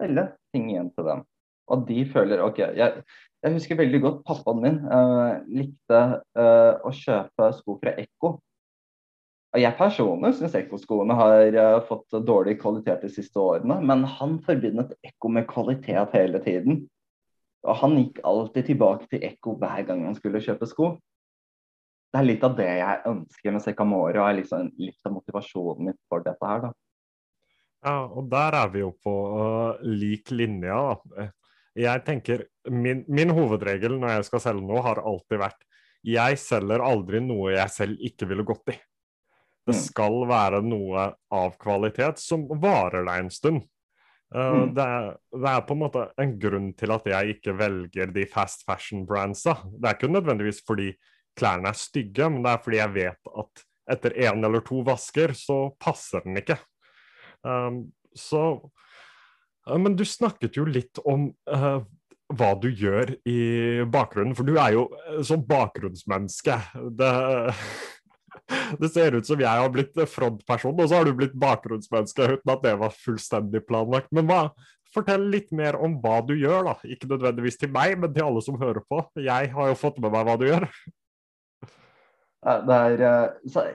selge 0.00 0.28
ting 0.54 0.68
igjen 0.70 0.92
til 0.94 1.08
dem. 1.08 1.24
Og 1.72 1.86
de 1.88 2.02
føler 2.10 2.42
OK. 2.44 2.60
Jeg, 2.78 3.04
jeg 3.42 3.54
husker 3.56 3.78
veldig 3.78 4.00
godt 4.04 4.24
pappaen 4.26 4.62
min 4.62 4.76
uh, 4.86 5.38
likte 5.50 6.02
uh, 6.38 6.74
å 6.86 6.92
kjøpe 6.94 7.50
sko 7.58 7.78
fra 7.82 7.94
Ekko. 8.00 8.36
Og 9.56 9.62
jeg 9.62 9.78
personlig 9.78 10.34
syns 10.36 10.56
Ekko-skoene 10.58 11.16
har 11.16 11.56
uh, 11.56 11.80
fått 11.88 12.18
dårlig 12.28 12.58
kvalitet 12.60 13.06
de 13.06 13.10
siste 13.12 13.40
årene, 13.40 13.78
men 13.86 14.04
han 14.18 14.38
forbindet 14.46 14.94
Ekko 15.06 15.32
med 15.32 15.48
kvalitet 15.50 16.14
hele 16.16 16.42
tiden. 16.44 16.84
Og 17.66 17.78
han 17.82 17.96
gikk 17.98 18.20
alltid 18.26 18.70
tilbake 18.70 19.08
til 19.10 19.24
Ekko 19.26 19.56
hver 19.60 19.86
gang 19.88 20.04
han 20.06 20.18
skulle 20.18 20.42
kjøpe 20.44 20.68
sko. 20.70 20.96
Det 22.12 22.20
er 22.20 22.28
litt 22.28 22.44
av 22.46 22.54
det 22.56 22.68
jeg 22.78 23.00
ønsker 23.10 23.54
med 23.54 23.64
Secamore, 23.64 24.18
og 24.20 24.28
er 24.28 24.36
liksom 24.38 24.68
litt 24.80 25.08
av 25.08 25.16
motivasjonen 25.16 25.90
min 25.90 25.96
for 26.08 26.22
dette 26.24 26.50
her, 26.50 26.68
da. 26.68 26.70
Ja, 27.86 27.98
og 28.06 28.30
der 28.32 28.54
er 28.56 28.70
vi 28.72 28.80
jo 28.80 28.92
på 29.04 29.14
uh, 29.36 29.82
lik 29.84 30.30
linje. 30.34 30.74
da. 30.74 31.26
Jeg 31.76 32.02
tenker, 32.06 32.46
min, 32.72 33.04
min, 33.08 33.30
hovedregel 33.36 33.98
når 34.00 34.16
jeg 34.16 34.28
skal 34.30 34.42
selge 34.48 34.64
noe, 34.64 34.84
har 34.84 35.02
alltid 35.04 35.42
vært 35.42 35.64
jeg 36.06 36.38
selger 36.38 36.84
aldri 36.86 37.18
noe 37.24 37.56
jeg 37.56 37.72
selv 37.74 38.04
ikke 38.08 38.28
ville 38.30 38.46
gått 38.46 38.70
i. 38.70 38.76
Det 39.66 39.74
mm. 39.74 39.80
skal 39.88 40.20
være 40.30 40.60
noe 40.62 41.08
av 41.34 41.56
kvalitet 41.58 42.22
som 42.22 42.44
varer 42.62 43.02
deg 43.08 43.24
en 43.24 43.32
stund. 43.34 43.64
Uh, 44.34 44.38
mm. 44.38 44.70
det, 44.76 44.84
er, 44.84 45.08
det, 45.34 45.50
er, 45.50 45.64
på 45.66 45.74
en 45.74 45.82
måte 45.82 46.04
en 46.22 46.36
grunn 46.42 46.70
til 46.78 46.94
at 46.94 47.10
jeg 47.10 47.36
ikke 47.36 47.56
velger 47.58 48.14
de 48.14 48.26
fast 48.30 48.62
fashion-brandsa. 48.66 49.56
Det 49.74 49.90
er 49.90 49.98
ikke 49.98 50.12
nødvendigvis 50.14 50.62
fordi 50.66 50.92
klærne 51.38 51.70
er 51.74 51.78
stygge, 51.78 52.30
men 52.30 52.46
det 52.46 52.54
er 52.54 52.62
fordi 52.64 52.80
jeg 52.80 52.94
vet 52.94 53.32
at 53.42 53.66
etter 53.96 54.16
én 54.26 54.46
eller 54.46 54.64
to 54.66 54.80
vasker 54.86 55.34
så 55.38 55.58
passer 55.82 56.24
den 56.24 56.38
ikke. 56.40 56.58
Um, 57.46 57.84
så 58.16 58.42
men 59.74 59.96
du 59.98 60.04
snakket 60.06 60.58
jo 60.58 60.66
litt 60.68 61.00
om 61.04 61.28
uh, 61.50 61.80
hva 62.34 62.52
du 62.58 62.68
gjør 62.70 63.12
i 63.28 63.40
bakgrunnen, 63.90 64.34
for 64.38 64.46
du 64.46 64.56
er 64.58 64.74
jo 64.74 64.86
sånn 65.26 65.44
bakgrunnsmenneske. 65.46 66.56
Det, 66.98 67.10
det, 68.80 68.90
ser 68.94 69.18
ut 69.18 69.28
som 69.28 69.42
jeg 69.42 69.62
har 69.62 69.70
blitt 69.74 69.98
frontperson, 70.10 70.78
og 70.78 70.88
så 70.88 71.00
har 71.00 71.06
du 71.06 71.14
blitt 71.18 71.36
bakgrunnsmenneske 71.38 72.32
uten 72.36 72.54
at 72.56 72.64
det 72.66 72.74
var 72.82 72.98
fullstendig 72.98 73.62
planlagt. 73.68 74.10
Men 74.16 74.30
hva, 74.30 74.42
fortell 74.94 75.28
litt 75.30 75.52
mer 75.54 75.78
om 75.78 75.98
hva 76.02 76.18
du 76.26 76.34
gjør, 76.38 76.72
da. 76.72 76.76
Ikke 76.88 77.10
nødvendigvis 77.10 77.60
til 77.60 77.72
meg, 77.74 77.96
men 78.00 78.14
til 78.14 78.26
alle 78.26 78.42
som 78.44 78.58
hører 78.60 78.82
på. 78.88 79.02
Jeg 79.22 79.52
har 79.54 79.72
jo 79.72 79.78
fått 79.78 80.00
med 80.02 80.14
meg 80.14 80.26
hva 80.26 80.38
du 80.40 80.46
gjør. 80.48 80.68
Det 82.46 82.76
er, 82.76 83.00
eh, 83.02 83.74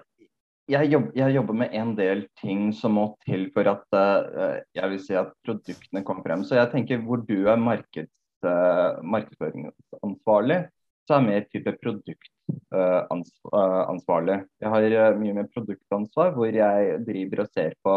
jeg, 0.72 0.88
jobber, 0.92 1.12
jeg, 1.18 1.34
jobber, 1.36 1.56
med 1.64 1.70
en 1.78 1.92
del 1.98 2.22
ting 2.40 2.62
som 2.76 2.92
må 2.98 3.06
til 3.26 3.42
for 3.56 3.66
at 3.72 3.86
uh, 3.96 4.58
jeg 4.78 4.88
vil 4.94 5.02
si 5.04 5.14
at 5.20 5.30
produktene 5.46 6.04
kommer 6.08 6.24
frem. 6.28 6.42
Så 6.48 6.54
jeg 6.58 6.72
tenker 6.74 7.04
hvor 7.06 7.20
du 7.28 7.40
er 7.52 7.60
markeds, 7.60 8.16
uh, 8.46 8.92
markedsføringsansvarlig, 9.04 10.60
så 11.08 11.12
er 11.18 11.28
mer 11.28 11.42
type 11.52 11.72
produktansvarlig. 11.84 14.38
Uh, 14.42 14.46
jeg 14.64 14.70
har 14.76 14.82
mye 15.20 15.38
mer 15.40 15.48
produktansvar, 15.54 16.30
hvor 16.38 16.52
jeg 16.56 16.78
driver 17.08 17.38
og 17.46 17.50
ser 17.52 17.72
på 17.84 17.94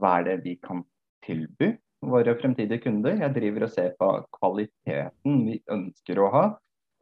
hva 0.00 0.10
er 0.18 0.24
det 0.30 0.36
vi 0.46 0.54
kan 0.62 0.78
tilby 1.26 1.68
våre 2.02 2.32
fremtidige 2.38 2.82
kunder. 2.86 3.14
Jeg 3.20 3.34
driver 3.34 3.60
og 3.66 3.74
ser 3.74 3.90
på 3.98 4.08
kvaliteten 4.38 5.32
vi 5.46 5.56
ønsker 5.70 6.16
å 6.18 6.32
ha. 6.34 6.44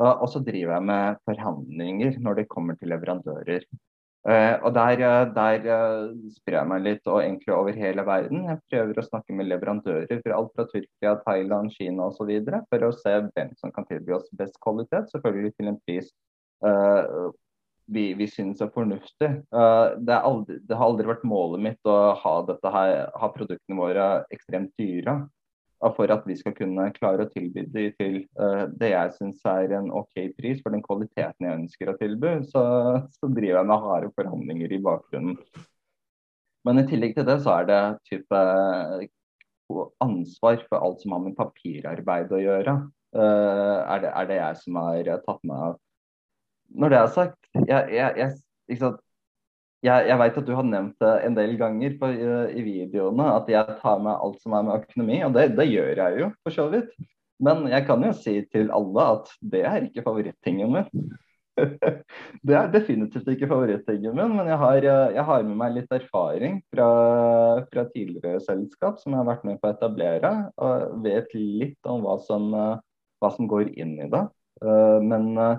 Og 0.00 0.28
så 0.32 0.38
driver 0.40 0.72
jeg 0.78 0.84
med 0.88 1.18
forhandlinger 1.28 2.12
når 2.24 2.32
det 2.40 2.52
kommer 2.52 2.74
til 2.80 2.88
leverandører. 2.92 3.62
Uh, 4.20 4.60
og 4.68 4.74
Der, 4.74 5.00
eh, 5.00 5.30
der 5.32 5.62
uh, 5.64 6.10
sprer 6.34 6.58
jeg 6.58 6.68
meg 6.68 6.82
litt, 6.84 7.06
og 7.08 7.22
egentlig 7.22 7.54
over 7.56 7.72
hele 7.72 8.02
verden. 8.04 8.42
Jeg 8.50 8.60
prøver 8.68 9.00
å 9.00 9.04
snakke 9.06 9.32
med 9.32 9.48
leverandører 9.48 10.20
fra 10.20 10.36
alt 10.36 10.50
fra 10.52 10.66
Tyrkia, 10.68 11.14
Thailand, 11.24 11.72
Kina 11.72 12.10
osv. 12.10 12.28
for 12.68 12.84
å 12.84 12.92
se 12.92 13.14
hvem 13.30 13.54
som 13.56 13.72
kan 13.72 13.88
tilby 13.88 14.12
oss 14.18 14.28
best 14.36 14.60
kvalitet, 14.60 15.08
selvfølgelig 15.14 15.54
til 15.56 15.72
en 15.72 15.80
pris 15.86 16.12
vi, 17.90 18.02
vi 18.14 18.26
synes 18.28 18.60
er 18.60 18.68
fornuftig. 18.70 19.30
Det, 19.50 20.12
er 20.12 20.20
aldri, 20.28 20.58
det, 20.68 20.76
har 20.76 20.84
aldri 20.84 21.08
vært 21.08 21.24
målet 21.26 21.62
mitt 21.64 21.88
å 21.88 21.96
ha, 22.20 22.34
her, 22.76 22.92
ha 23.16 23.30
produktene 23.32 23.80
våre 23.80 24.10
ekstremt 24.30 24.74
dyre 24.78 25.16
for 25.96 26.12
at 26.12 26.26
vi 26.28 26.36
skal 26.36 26.52
kunne 26.56 26.90
klare 26.96 27.24
å 27.24 27.30
tilby 27.32 27.64
de 27.72 27.86
til 27.96 28.16
uh, 28.40 28.66
det 28.80 28.92
jeg 28.92 29.14
syns 29.16 29.40
er 29.48 29.72
en 29.78 29.88
OK 29.96 30.26
pris 30.36 30.60
for 30.60 30.74
den 30.74 30.84
kvaliteten 30.84 31.46
jeg 31.46 31.60
ønsker 31.62 31.92
å 31.92 31.96
tilby, 32.00 32.34
så, 32.50 32.64
så 33.16 33.30
driver 33.30 33.62
jeg 33.62 33.70
med 33.70 33.86
harde 33.86 34.10
forhandlinger 34.18 34.74
i 34.76 34.82
bakgrunnen. 34.84 35.38
Men 36.68 36.82
i 36.82 36.86
tillegg 36.88 37.16
til 37.16 37.24
det 37.28 37.38
så 37.40 37.54
er 37.62 37.70
det 37.70 37.82
type 38.10 38.42
ansvar 40.04 40.60
for 40.66 40.84
alt 40.84 41.00
som 41.00 41.14
har 41.16 41.22
med 41.24 41.38
papirarbeid 41.38 42.32
å 42.34 42.42
gjøre. 42.42 42.76
Uh, 43.16 43.80
er, 43.86 44.02
det, 44.04 44.10
er, 44.10 44.26
det, 44.28 44.40
jeg 44.42 44.58
som 44.64 44.80
har 44.82 45.12
tatt 45.24 45.46
meg 45.48 45.68
av. 45.70 45.78
Når 46.80 46.92
det 46.92 46.98
er 46.98 47.14
sagt, 47.14 47.38
jeg, 47.56 47.94
jeg, 47.96 48.18
jeg, 48.20 48.92
jeg, 49.84 50.08
jeg 50.10 50.18
vet 50.20 50.36
at 50.40 50.48
du 50.48 50.52
har 50.56 50.66
nevnt 50.66 51.00
det 51.00 51.14
en 51.26 51.38
del 51.38 51.54
ganger 51.60 51.96
på, 52.00 52.10
i 52.10 52.64
videoene, 52.66 53.30
at 53.38 53.48
jeg 53.50 53.78
tar 53.80 54.02
med 54.04 54.12
alt 54.12 54.42
som 54.42 54.56
er 54.56 54.66
med 54.66 54.84
økonomi. 54.84 55.22
Og 55.26 55.34
det, 55.36 55.46
det, 55.56 55.66
gjør 55.70 56.04
jeg 56.04 56.20
jo, 56.20 56.28
for 56.44 56.56
så 56.56 56.68
vidt. 56.72 56.92
Men 57.40 57.64
jeg 57.72 57.86
kan 57.88 58.04
jo 58.04 58.12
si 58.16 58.36
til 58.52 58.68
alle 58.76 59.08
at 59.16 59.34
det 59.52 59.64
er 59.64 59.86
ikke 59.86 60.04
favorittingen 60.04 60.74
min. 60.74 61.06
det 62.46 62.56
er 62.56 62.68
definitivt 62.72 63.28
ikke 63.32 63.48
favorittingen 63.48 64.16
min, 64.16 64.36
men 64.36 64.50
jeg 64.52 64.60
har, 64.60 64.84
jeg 65.16 65.24
har, 65.30 65.46
med 65.48 65.56
meg 65.62 65.78
litt 65.78 65.96
erfaring 65.96 66.60
fra, 66.72 66.90
fra, 67.72 67.86
tidligere 67.94 68.44
selskap 68.44 69.00
som 69.00 69.16
jeg 69.16 69.22
har 69.22 69.30
vært 69.32 69.48
med 69.48 69.60
på 69.60 69.68
å 69.68 69.74
etablere, 69.74 70.34
og 70.60 71.00
vet 71.04 71.32
litt 71.36 71.88
om 71.88 72.04
hva 72.04 72.20
som, 72.28 72.52
hva 72.52 73.32
som 73.32 73.48
går 73.48 73.72
inn 73.80 73.96
i 74.04 74.12
det. 74.12 74.24
Men 74.60 75.32
Eh, 75.40 75.56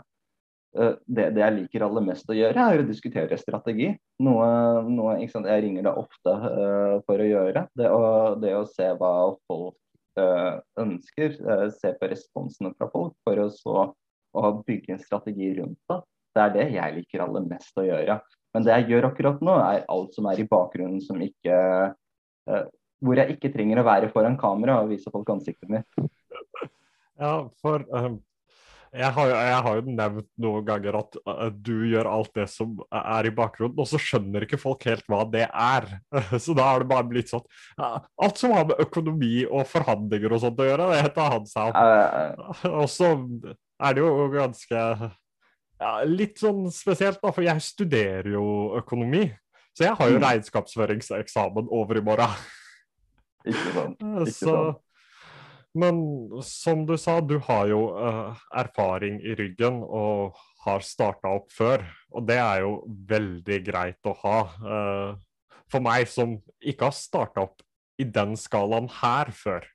det, 0.72 1.26
det, 1.36 1.42
jeg 1.42 1.56
liker 1.58 1.84
aller 1.84 2.04
mest 2.06 2.30
å 2.32 2.36
gjøre, 2.36 2.64
er 2.64 2.82
å 2.82 2.88
diskutere 2.88 3.40
strategi. 3.40 3.90
Noe, 4.24 4.48
noe 4.88 5.18
jeg 5.20 5.64
ringer 5.66 5.88
deg 5.88 6.00
ofte 6.00 6.32
uh, 6.32 6.96
for 7.08 7.20
å 7.20 7.28
gjøre. 7.28 7.66
Det 7.76 7.90
å, 7.92 8.04
det 8.40 8.54
å, 8.56 8.64
se 8.72 8.88
hva 9.00 9.12
folk 9.50 9.76
uh, 10.22 10.62
ønsker, 10.80 11.36
uh, 11.44 11.68
se 11.76 11.92
på 12.00 12.12
responsene 12.14 12.72
fra 12.78 12.88
folk, 12.94 13.18
for 13.28 13.44
å 13.44 13.50
så 13.52 13.90
å 14.32 14.54
bygge 14.64 14.96
en 14.96 15.04
strategi 15.04 15.52
rundt 15.58 15.80
det. 15.92 16.00
Det 16.32 16.44
er 16.46 16.56
det 16.56 16.68
jeg 16.78 16.98
liker 17.02 17.26
aller 17.26 17.50
mest 17.52 17.76
å 17.76 17.84
gjøre. 17.84 18.22
Men 18.56 18.64
det 18.64 18.78
jeg 18.78 18.94
gjør 18.94 19.10
akkurat 19.10 19.44
nå, 19.44 19.58
er 19.60 19.84
alt 19.92 20.16
som 20.16 20.30
er 20.32 20.40
i 20.40 20.48
bakgrunnen 20.48 21.04
som 21.04 21.20
ikke 21.24 21.58
Hvor 23.02 23.20
jeg 23.20 23.36
ikke 23.36 23.52
trenger 23.52 23.82
å 23.82 23.86
være 23.88 24.10
foran 24.14 24.38
kamera 24.40 24.80
og 24.82 24.92
vise 24.92 25.12
folk 25.12 25.28
ansiktet 25.34 25.68
mitt. 25.72 26.00
Ja, 27.20 27.34
for 27.60 27.84
um 27.92 28.22
Jeg 28.92 29.08
har, 29.16 29.30
jeg 29.32 29.60
har, 29.64 29.78
jo 29.78 29.94
nevnt 29.96 30.28
noen 30.44 30.66
ganger 30.68 30.98
at 31.00 31.14
uh, 31.24 31.46
du 31.54 31.86
gjør 31.88 32.10
alt 32.12 32.34
det 32.36 32.48
som 32.52 32.74
er 32.90 33.30
i 33.30 33.32
bakgrunnen, 33.36 33.80
og 33.80 33.88
så 33.88 34.00
skjønner 34.02 34.44
ikke 34.44 34.60
folk 34.60 34.84
helt 34.90 35.08
hva 35.08 35.22
det 35.32 35.46
er. 35.48 35.88
Så 36.44 36.52
da 36.58 36.66
har 36.74 36.84
det 36.84 36.90
bare 36.90 37.08
blitt 37.08 37.32
sånn 37.32 37.46
uh, 37.80 38.02
Alt 38.20 38.42
som 38.42 38.52
har 38.52 38.68
med 38.68 38.84
økonomi 38.84 39.46
og 39.48 39.64
forhandlinger 39.72 40.36
og 40.36 40.44
sånt 40.44 40.60
å 40.60 40.68
gjøre, 40.68 40.90
det 40.98 41.14
tar 41.16 41.32
han 41.38 41.48
seg 41.48 41.72
av. 41.72 42.68
Og 42.74 42.92
så 42.92 43.14
er 43.16 43.96
det 43.96 44.04
jo 44.04 44.28
ganske 44.36 44.84
ja, 45.82 45.94
Litt 46.06 46.44
sånn 46.44 46.68
spesielt, 46.76 47.22
da, 47.24 47.32
for 47.32 47.48
jeg 47.48 47.64
studerer 47.64 48.34
jo 48.36 48.46
økonomi. 48.82 49.24
Så 49.72 49.88
jeg 49.88 49.96
har 49.98 50.12
jo 50.12 50.20
mm. 50.20 50.26
regnskapsføringseksamen 50.28 51.72
over 51.72 51.98
i 51.98 52.04
morgen. 52.06 52.40
Ikke 53.48 53.74
sant. 53.74 54.04
Ikke 54.26 54.36
så, 54.36 54.52
sant. 54.52 54.88
Men 55.78 56.02
som 56.44 56.84
du 56.86 56.98
sa, 57.00 57.20
du 57.24 57.38
har 57.48 57.70
jo 57.72 57.84
uh, 57.96 58.36
erfaring 58.60 59.22
i 59.24 59.36
ryggen 59.40 59.80
og 59.86 60.40
har 60.66 60.84
starta 60.84 61.32
opp 61.32 61.52
før. 61.56 61.86
Og 62.12 62.26
det 62.28 62.40
er 62.42 62.66
jo 62.66 62.74
veldig 63.08 63.60
greit 63.66 64.10
å 64.10 64.16
ha. 64.26 64.40
Uh, 64.60 65.54
for 65.72 65.84
meg 65.84 66.10
som 66.12 66.36
ikke 66.60 66.90
har 66.90 66.98
starta 66.98 67.46
opp 67.48 67.64
i 68.02 68.08
den 68.08 68.36
skalaen 68.40 68.90
her 69.00 69.32
før. 69.36 69.68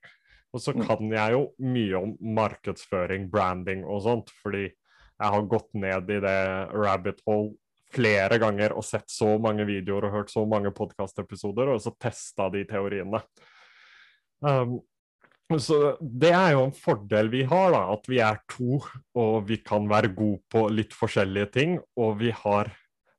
Og 0.52 0.62
så 0.62 0.74
mm. 0.76 0.82
kan 0.88 1.12
jeg 1.12 1.36
jo 1.36 1.44
mye 1.64 2.00
om 2.00 2.16
markedsføring, 2.36 3.30
branding 3.32 3.84
og 3.84 4.02
sånt, 4.04 4.32
fordi 4.42 4.66
jeg 4.66 5.32
har 5.32 5.48
gått 5.48 5.70
ned 5.76 6.10
i 6.12 6.20
det 6.20 6.40
rabbit 6.76 7.22
hole 7.28 7.54
flere 7.94 8.38
ganger 8.42 8.74
og 8.76 8.84
sett 8.84 9.08
så 9.12 9.36
mange 9.40 9.64
videoer 9.68 10.08
og 10.08 10.16
hørt 10.18 10.32
så 10.32 10.42
mange 10.48 10.72
podkastepisoder, 10.74 11.70
og 11.72 11.80
så 11.80 11.92
testa 12.02 12.48
de 12.52 12.64
teoriene. 12.68 13.22
Um, 14.44 14.80
så 15.62 15.96
Det 16.00 16.32
er 16.34 16.56
jo 16.56 16.64
en 16.66 16.74
fordel 16.74 17.28
vi 17.30 17.44
har, 17.46 17.70
da, 17.70 17.84
at 17.94 18.08
vi 18.10 18.18
er 18.24 18.40
to 18.50 18.80
og 19.14 19.46
vi 19.46 19.60
kan 19.62 19.86
være 19.88 20.10
gode 20.16 20.42
på 20.50 20.66
litt 20.72 20.96
forskjellige 20.96 21.52
ting. 21.54 21.78
Og 22.02 22.18
vi 22.22 22.32
har 22.34 22.72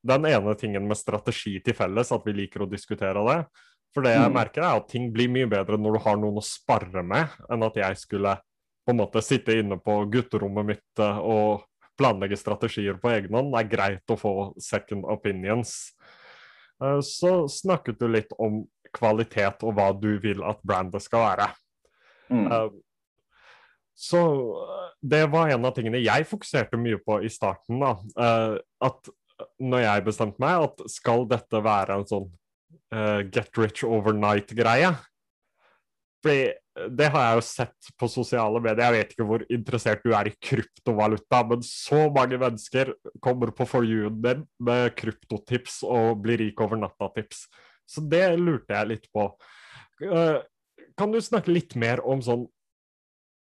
den 0.07 0.27
ene 0.29 0.55
tingen 0.59 0.87
med 0.87 0.99
strategi 0.99 1.57
til 1.63 1.75
felles, 1.77 2.11
at 2.11 2.27
vi 2.27 2.35
liker 2.35 2.65
å 2.65 2.69
diskutere 2.69 3.23
det. 3.29 3.39
For 3.95 4.05
det 4.05 4.13
jeg 4.13 4.29
mm. 4.29 4.35
merker 4.35 4.63
er 4.63 4.81
at 4.81 4.89
ting 4.91 5.07
blir 5.13 5.31
mye 5.31 5.47
bedre 5.49 5.79
når 5.79 5.97
du 5.97 6.03
har 6.03 6.19
noen 6.19 6.41
å 6.41 6.45
sparre 6.45 7.03
med, 7.03 7.31
enn 7.49 7.65
at 7.65 7.79
jeg 7.79 7.97
skulle 8.03 8.35
på 8.87 8.93
en 8.93 8.99
måte 9.01 9.23
sitte 9.25 9.55
inne 9.57 9.79
på 9.83 9.97
gutterommet 10.11 10.67
mitt 10.67 11.01
eh, 11.03 11.19
og 11.19 11.65
planlegge 11.97 12.37
strategier 12.39 12.99
på 13.01 13.11
egen 13.15 13.35
hånd. 13.35 13.51
Det 13.55 13.63
er 13.63 13.71
greit 13.71 14.13
å 14.13 14.19
få 14.19 14.33
second 14.63 15.07
opinions. 15.11 15.73
Eh, 16.83 16.99
så 17.03 17.47
snakket 17.51 17.99
du 17.99 18.07
litt 18.11 18.35
om 18.37 18.61
kvalitet 18.95 19.65
og 19.67 19.75
hva 19.75 19.89
du 19.95 20.13
vil 20.23 20.43
at 20.47 20.61
brandet 20.63 21.03
skal 21.03 21.25
være. 21.25 21.49
Mm. 22.29 22.47
Uh, 22.51 22.69
så 23.97 24.21
det 25.01 25.23
var 25.33 25.49
en 25.49 25.65
av 25.65 25.73
tingene 25.73 26.03
jeg 26.03 26.27
fokuserte 26.29 26.77
mye 26.79 26.99
på 27.01 27.21
i 27.25 27.31
starten. 27.33 27.81
da, 27.81 27.95
uh, 28.19 28.57
At 28.83 29.09
når 29.61 29.83
jeg 29.85 30.05
bestemte 30.05 30.41
meg 30.41 30.67
at 30.67 30.83
skal 30.89 31.25
dette 31.29 31.61
være 31.63 31.97
en 31.97 32.07
sånn 32.09 32.27
uh, 32.93 33.21
get 33.25 33.57
rich 33.57 33.85
overnight-greie 33.85 34.95
fordi 36.17 36.49
det 36.97 37.07
har 37.13 37.23
jeg 37.23 37.37
jo 37.37 37.43
sett 37.45 37.89
på 37.97 38.07
sosiale 38.11 38.59
medier. 38.61 38.83
Jeg 38.83 38.95
vet 38.95 39.13
ikke 39.13 39.27
hvor 39.29 39.43
interessert 39.53 40.03
du 40.05 40.11
er 40.17 40.29
i 40.29 40.35
kryptovaluta, 40.43 41.39
men 41.49 41.63
så 41.65 42.07
mange 42.13 42.39
mennesker 42.41 42.91
kommer 43.23 43.53
på 43.55 43.65
for 43.69 43.87
you-en 43.87 44.19
din 44.21 44.43
med 44.61 44.91
kryptotips 44.97 45.79
og 45.87 46.21
blir 46.25 46.41
rik 46.41 46.61
over 46.61 46.79
natta-tips. 46.81 47.45
Så 47.87 48.03
det 48.03 48.25
lurte 48.41 48.75
jeg 48.75 48.91
litt 48.91 49.09
på. 49.13 49.29
Uh, 50.03 50.43
kan 50.97 51.13
du 51.13 51.19
snakke 51.21 51.53
litt 51.53 51.75
mer 51.79 52.01
om 52.05 52.21
sånn 52.25 52.47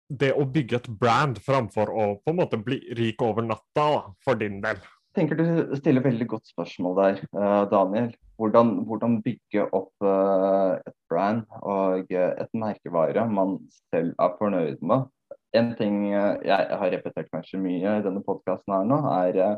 det 0.07 0.33
å 0.39 0.45
bygge 0.47 0.79
et 0.79 0.91
brand 1.01 1.39
framfor 1.43 1.91
å 1.91 2.05
på 2.23 2.33
en 2.33 2.39
måte 2.39 2.59
bli 2.63 2.79
rik 2.99 3.23
over 3.27 3.43
natta, 3.43 4.13
for 4.23 4.39
din 4.39 4.61
del? 4.63 4.79
Jeg 5.17 5.23
tenker 5.23 5.39
Du 5.41 5.75
stiller 5.81 6.05
veldig 6.05 6.27
godt 6.29 6.47
spørsmål 6.51 6.97
der, 7.01 7.21
uh, 7.35 7.65
Daniel. 7.71 8.13
Hvordan, 8.37 8.73
hvordan, 8.87 9.21
bygge 9.25 9.65
opp 9.75 10.05
uh, 10.05 10.77
et 10.77 10.95
brand 11.09 11.47
og 11.63 12.13
et 12.13 12.53
merkevare 12.53 13.25
man 13.31 13.57
selv 13.89 14.13
er 14.21 14.37
fornøyd 14.39 14.83
med. 14.85 15.09
En 15.57 15.73
ting 15.79 16.11
jeg 16.13 16.67
har 16.69 16.93
repetert 16.93 17.31
kanskje 17.33 17.63
mye 17.63 17.97
i 17.97 18.05
denne 18.05 18.21
podkasten 18.27 18.75
her 18.77 18.85
nå, 18.85 18.99
er 19.17 19.57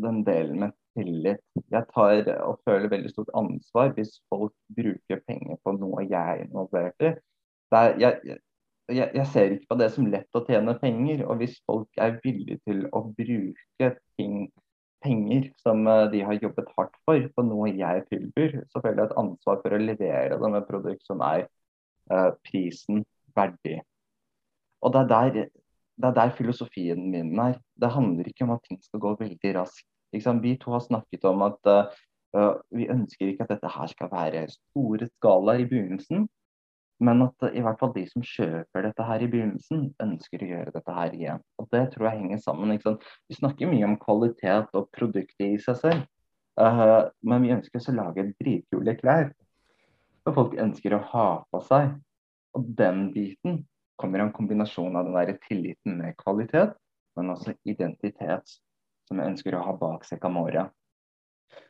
den 0.00 0.22
delen 0.24 0.64
med 0.64 0.79
tillit. 0.98 1.42
Jeg 1.70 1.86
tar 1.94 2.30
og 2.44 2.60
føler 2.66 2.92
veldig 2.92 3.10
stort 3.12 3.32
ansvar 3.38 3.92
hvis 3.96 4.16
folk 4.32 4.54
bruker 4.76 5.20
penger 5.26 5.58
på 5.64 5.74
noe 5.78 6.06
jeg 6.06 6.20
er 6.20 6.44
involvert 6.46 7.06
i. 7.06 7.12
Jeg, 7.70 8.38
jeg, 8.90 9.10
jeg, 9.14 9.26
ser 9.32 9.54
ikke 9.54 9.70
på 9.70 9.78
det 9.78 9.90
som 9.94 10.08
lett 10.10 10.38
å 10.38 10.42
tjene 10.46 10.74
penger. 10.80 11.22
Og 11.28 11.42
hvis 11.42 11.60
folk 11.68 12.02
er 12.02 12.18
villige 12.24 12.58
til 12.66 12.82
å 12.90 13.04
bruke 13.14 13.92
ting, 14.18 14.48
penger 15.04 15.48
som 15.62 15.86
eh, 15.88 16.06
de 16.12 16.24
har 16.26 16.40
jobbet 16.42 16.72
hardt 16.76 16.98
for, 17.06 17.28
på 17.36 17.46
noe 17.46 17.70
jeg 17.72 18.04
tilbyr, 18.10 18.58
så 18.72 18.82
føler 18.82 19.04
jeg 19.04 19.10
et 19.10 19.20
ansvar 19.22 19.62
for 19.62 19.76
å 19.76 19.80
levere 19.80 20.40
dem 20.42 20.58
et 20.58 20.68
produkt 20.68 21.06
som 21.08 21.22
er 21.24 21.46
uh, 22.12 22.32
prisen 22.46 23.04
verdig. 23.36 23.78
Og 24.84 24.92
det 24.94 25.04
er, 25.04 25.08
der, 25.14 25.48
det 26.00 26.10
er 26.10 26.18
der 26.18 26.34
filosofien 26.36 27.06
min 27.12 27.32
er. 27.40 27.56
Det 27.80 27.92
handler 27.94 28.28
ikke 28.28 28.46
om 28.48 28.54
at 28.56 28.64
ting 28.68 28.80
skal 28.84 29.02
gå 29.02 29.14
veldig 29.20 29.54
raskt. 29.56 29.86
Liksom, 30.14 30.40
vi 30.42 30.56
to 30.58 30.74
har 30.74 30.82
snakket 30.84 31.24
om 31.28 31.42
at 31.46 31.70
uh, 31.70 32.54
vi 32.74 32.88
ønsker 32.90 33.30
ikke 33.30 33.46
at 33.46 33.54
dette 33.54 33.70
her 33.70 33.90
skal 33.90 34.10
være 34.12 34.44
store 34.52 35.08
skalaer 35.14 35.64
i 35.64 35.68
begynnelsen. 35.70 36.28
Men 37.00 37.24
at 37.24 37.46
uh, 37.46 37.52
i 37.56 37.62
hvert 37.64 37.80
fall 37.80 37.94
de 37.94 38.04
som 38.10 38.24
kjøper 38.26 38.86
dette 38.88 39.06
her 39.06 39.24
i 39.24 39.30
begynnelsen, 39.30 39.88
ønsker 40.02 40.44
å 40.44 40.50
gjøre 40.52 40.74
dette 40.76 40.96
her 40.96 41.16
igjen. 41.16 41.44
Og 41.62 41.70
Det 41.72 41.84
tror 41.94 42.08
jeg 42.08 42.22
henger 42.22 42.42
sammen. 42.44 42.74
Vi 42.76 43.38
snakker 43.38 43.70
mye 43.70 43.88
om 43.88 43.98
kvalitet 44.00 44.74
og 44.74 44.90
produktet 44.96 45.46
i 45.46 45.60
seg 45.62 45.80
selv. 45.82 46.06
Uh, 46.60 47.08
men 47.24 47.46
vi 47.46 47.54
ønsker 47.54 47.80
å 47.80 47.96
lage 47.96 48.30
dritkule 48.42 48.96
klær. 48.98 49.30
Og 50.28 50.36
folk 50.36 50.58
ønsker 50.60 50.94
å 50.94 51.04
ha 51.14 51.28
på 51.50 51.62
seg. 51.70 51.94
Og 52.58 52.66
den 52.76 53.08
biten 53.14 53.62
kommer 54.00 54.24
en 54.24 54.32
kombinasjon 54.34 54.96
av 54.96 55.06
den 55.06 55.16
der 55.16 55.38
tilliten 55.44 55.98
med 56.00 56.16
kvalitet, 56.18 56.74
men 57.18 57.32
også 57.34 57.54
identitet 57.68 58.56
som 59.10 59.18
jeg 59.18 59.34
ønsker 59.34 59.56
å 59.58 59.64
ha 59.66 59.74
bak 59.74 60.06
Secamore. 60.06 60.68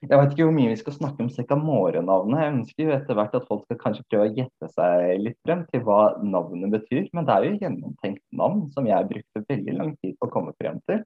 Jeg 0.00 0.16
vet 0.16 0.33
ikke 0.33 0.46
hvor 0.46 0.55
mye 0.57 0.72
vi 0.72 0.79
skal 0.81 0.94
snakke 0.96 1.24
om 1.24 1.31
Secamore-navnet. 1.33 2.40
Jeg 2.40 2.53
ønsker 2.55 2.85
jo 2.85 2.92
etter 2.94 3.16
hvert 3.16 3.37
at 3.37 3.46
folk 3.48 3.64
skal 3.64 3.79
kanskje 3.81 4.05
prøve 4.09 4.26
å 4.29 4.35
gjette 4.37 4.68
seg 4.74 5.22
litt 5.24 5.38
frem 5.44 5.64
til 5.72 5.85
hva 5.87 6.00
navnet 6.20 6.72
betyr. 6.72 7.09
Men 7.16 7.29
det 7.29 7.35
er 7.35 7.46
jo 7.46 7.59
gjennomtenkt 7.62 8.22
navn 8.37 8.66
som 8.74 8.88
jeg 8.88 9.09
brukte 9.09 9.44
veldig 9.48 9.76
lang 9.76 9.94
tid 10.00 10.16
på 10.20 10.29
å 10.29 10.33
komme 10.33 10.55
frem 10.61 10.81
til. 10.88 11.03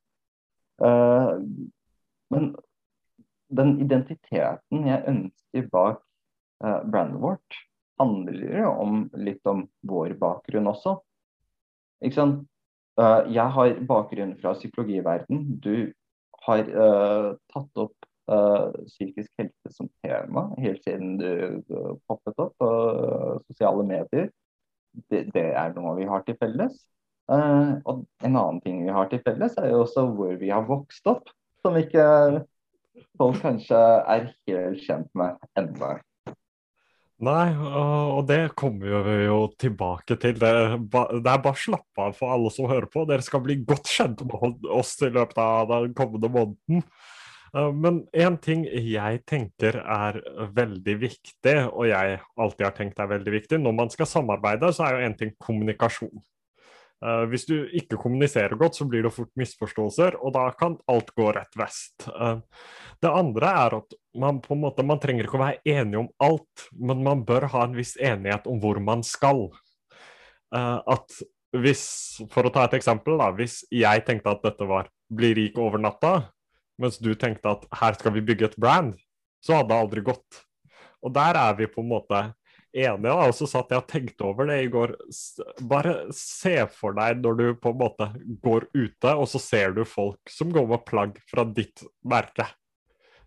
Uh, 0.83 1.39
men 2.35 2.51
den 3.55 3.77
identiteten 3.83 4.89
jeg 4.91 5.07
ønsker 5.11 5.69
bak 5.71 6.01
uh, 6.67 6.81
brandet 6.83 7.23
vårt, 7.23 7.61
handler 8.03 8.59
jo 8.59 8.71
om 8.83 9.05
litt 9.23 9.43
om 9.47 9.69
vår 9.87 10.17
bakgrunn 10.19 10.71
også. 10.71 10.97
Ikke 12.03 12.19
sant? 12.19 12.43
Uh, 12.99 13.27
jeg 13.31 13.51
har 13.55 13.77
bakgrunn 13.87 14.35
fra 14.39 14.55
psykologiverden. 14.59 15.47
Du 15.63 15.91
har 16.47 16.65
uh, 16.71 17.29
tatt 17.53 17.83
opp 17.83 18.09
uh, 18.31 18.71
psykisk 18.87 19.31
helse 19.41 19.73
som 19.75 19.91
tema 20.05 20.47
helt 20.63 20.83
siden 20.87 21.19
du, 21.21 21.61
du 21.69 21.77
poppet 22.09 22.41
opp 22.41 22.57
på 22.61 22.71
sosiale 23.49 23.87
medier. 23.89 24.33
Det, 25.11 25.25
det, 25.35 25.49
er 25.59 25.75
noe 25.75 25.97
vi 25.99 26.09
har 26.09 26.23
til 26.27 26.39
felles. 26.39 26.77
og 27.27 28.05
en 28.23 28.37
annen 28.37 28.61
ting 28.63 28.83
vi 28.85 28.93
har 28.95 29.09
til 29.11 29.23
felles, 29.27 29.57
er 29.59 29.73
jo 29.73 29.81
også 29.83 30.05
hvor 30.15 30.37
vi 30.39 30.53
har 30.53 30.67
vokst 30.69 31.09
opp. 31.11 31.33
Som 31.65 31.79
ikke 31.81 32.05
folk 33.19 33.41
kanskje 33.43 33.79
er 33.79 34.29
helt 34.47 34.85
kjent 34.85 35.09
med 35.19 35.41
ennå. 35.59 35.97
Nei, 37.23 37.55
og 37.55 38.25
det 38.27 38.57
kommer 38.59 39.05
vi 39.07 39.19
jo 39.29 39.37
tilbake 39.61 40.17
til. 40.21 40.35
Det, 40.41 40.49
er 40.51 41.21
bare 41.23 41.55
slapp 41.55 42.03
av 42.03 42.17
for 42.19 42.35
alle 42.35 42.51
som 42.51 42.67
hører 42.67 42.89
på. 42.91 43.05
Dere 43.07 43.23
skal 43.23 43.45
bli 43.45 43.61
godt 43.63 43.87
kjent 43.87 44.25
med 44.27 44.67
oss 44.67 44.97
i 44.99 45.13
løpet 45.15 45.39
av 45.39 45.71
den 45.71 45.95
kommende 45.95 46.33
måneden. 46.35 46.83
Eh, 47.55 47.71
men 47.71 48.03
en 48.27 48.39
ting 48.43 48.67
jeg 48.67 49.23
tenker 49.31 49.79
er 49.79 50.19
veldig 50.57 50.97
viktig, 51.07 51.57
og 51.71 51.89
jeg 51.93 52.21
alltid 52.35 52.67
har 52.67 52.77
tenkt 52.81 53.01
er 53.01 53.13
veldig 53.15 53.35
viktig, 53.39 53.63
når 53.63 53.79
man 53.79 53.95
skal 53.95 54.11
samarbeide, 54.11 54.73
så 54.75 54.89
er 54.89 54.99
jo 54.99 55.09
en 55.09 55.19
ting 55.23 55.35
kommunikasjon. 55.39 56.25
Uh, 57.03 57.25
hvis 57.29 57.45
du 57.49 57.57
ikke 57.77 57.99
kommuniserer 58.01 58.55
godt, 58.57 58.79
så 58.79 58.87
blir 58.89 59.05
det 59.05 59.13
fort 59.13 59.33
misforståelser, 59.37 60.17
og 60.25 60.33
da 60.37 60.47
kan 60.57 60.79
alt 60.89 61.11
gå 61.19 61.27
rett 61.37 61.59
vest. 61.59 62.07
Uh, 62.09 62.41
det 63.03 63.11
andre 63.11 63.51
er 63.65 63.77
at 63.81 63.97
man 64.21 64.39
på 64.45 64.55
en 64.55 64.63
måte, 64.63 64.87
man 64.87 65.03
trenger 65.03 65.27
ikke 65.27 65.37
å 65.37 65.43
være 65.43 65.75
enig 65.81 66.01
om 66.01 66.09
alt, 66.23 66.67
men 66.73 67.03
man 67.05 67.25
bør 67.27 67.49
ha 67.53 67.67
en 67.67 67.77
viss 67.77 67.97
enighet 68.01 68.49
om 68.49 68.63
hvor 68.63 68.81
man 68.81 69.05
skal. 69.05 69.49
Uh, 70.55 70.81
at 70.95 71.23
hvis, 71.55 71.85
For 72.33 72.49
å 72.49 72.51
ta 72.51 72.65
et 72.67 72.79
eksempel, 72.81 73.15
da, 73.21 73.29
hvis 73.37 73.61
jeg 73.71 74.03
tenkte 74.07 74.33
at 74.33 74.43
dette 74.43 74.67
var 74.67 74.89
bli 75.07 75.31
rik 75.39 75.59
over 75.63 75.79
natta, 75.79 76.15
mens 76.83 76.99
du 76.99 77.13
tenkte 77.15 77.53
at 77.53 77.69
her 77.79 77.95
skal 77.95 78.15
vi 78.17 78.25
bygge 78.27 78.49
et 78.49 78.57
brand, 78.59 78.97
så 79.45 79.61
hadde 79.61 79.71
det 79.71 79.77
aldri 79.85 80.03
gått. 80.09 80.41
Og 81.05 81.13
der 81.15 81.39
er 81.39 81.55
vi 81.59 81.69
på 81.71 81.85
en 81.85 81.93
måte 81.93 82.25
enig, 82.75 83.09
Jeg 83.09 83.31
også 83.31 83.47
satt 83.49 83.71
jeg 83.71 83.83
og 83.83 83.89
tenkte 83.91 84.27
over 84.27 84.49
det 84.51 84.59
i 84.65 84.71
går. 84.73 84.95
Bare 85.71 85.95
se 86.15 86.57
for 86.75 86.97
deg 86.97 87.23
når 87.23 87.39
du 87.39 87.47
på 87.61 87.71
en 87.71 87.81
måte 87.81 88.09
går 88.45 88.69
ute, 88.75 89.15
og 89.15 89.29
så 89.31 89.41
ser 89.43 89.77
du 89.77 89.85
folk 89.89 90.31
som 90.31 90.53
går 90.55 90.67
med 90.73 90.85
plagg 90.89 91.21
fra 91.31 91.47
ditt 91.47 91.85
merke. 92.03 92.49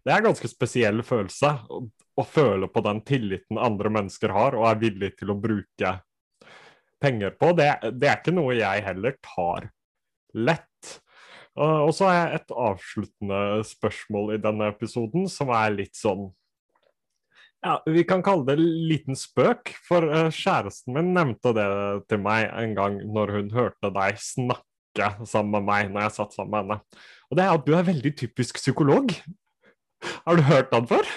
Det 0.03 0.13
er 0.13 0.21
en 0.21 0.29
ganske 0.29 0.47
spesiell 0.51 1.01
følelse 1.03 1.49
å, 1.67 1.81
å 2.15 2.23
føle 2.23 2.69
på 2.71 2.83
den 2.86 3.01
tilliten 3.07 3.60
andre 3.60 3.91
mennesker 3.91 4.31
har, 4.36 4.55
og 4.55 4.67
er 4.69 4.83
villig 4.83 5.13
til 5.19 5.33
å 5.33 5.39
bruke 5.39 5.97
penger 7.03 7.36
på. 7.39 7.51
Det, 7.57 7.71
det 7.99 8.10
er 8.10 8.21
ikke 8.21 8.36
noe 8.36 8.55
jeg 8.55 8.86
heller 8.86 9.17
tar 9.23 9.69
lett. 10.38 10.93
Og 11.57 11.89
så 11.97 12.05
har 12.05 12.17
jeg 12.17 12.38
et 12.38 12.51
avsluttende 12.53 13.41
spørsmål 13.65 14.36
i 14.36 14.41
denne 14.41 14.69
episoden, 14.69 15.25
som 15.31 15.49
er 15.55 15.73
litt 15.73 15.97
sånn 15.97 16.27
ja, 17.65 17.83
Vi 17.85 18.03
kan 18.07 18.23
kalle 18.25 18.45
det 18.47 18.57
liten 18.61 19.17
spøk, 19.17 19.73
for 19.87 20.05
uh, 20.05 20.29
kjæresten 20.33 20.95
min 20.95 21.13
nevnte 21.15 21.53
det 21.57 21.67
til 22.11 22.21
meg 22.23 22.49
en 22.51 22.75
gang 22.77 22.99
når 23.05 23.33
hun 23.37 23.53
hørte 23.55 23.91
deg 23.93 24.19
snakke 24.21 25.11
sammen 25.29 25.53
med 25.57 25.67
meg 25.67 25.93
når 25.93 26.07
jeg 26.07 26.17
satt 26.17 26.37
sammen 26.37 26.53
med 26.53 26.63
henne. 26.63 27.01
Og 27.29 27.37
det 27.37 27.45
er 27.45 27.55
at 27.55 27.65
du 27.65 27.73
er 27.75 27.87
veldig 27.87 28.13
typisk 28.17 28.61
psykolog. 28.61 29.11
Har 30.25 30.37
du 30.37 30.45
hørt 30.47 30.71
den 30.71 30.87
før? 30.89 31.09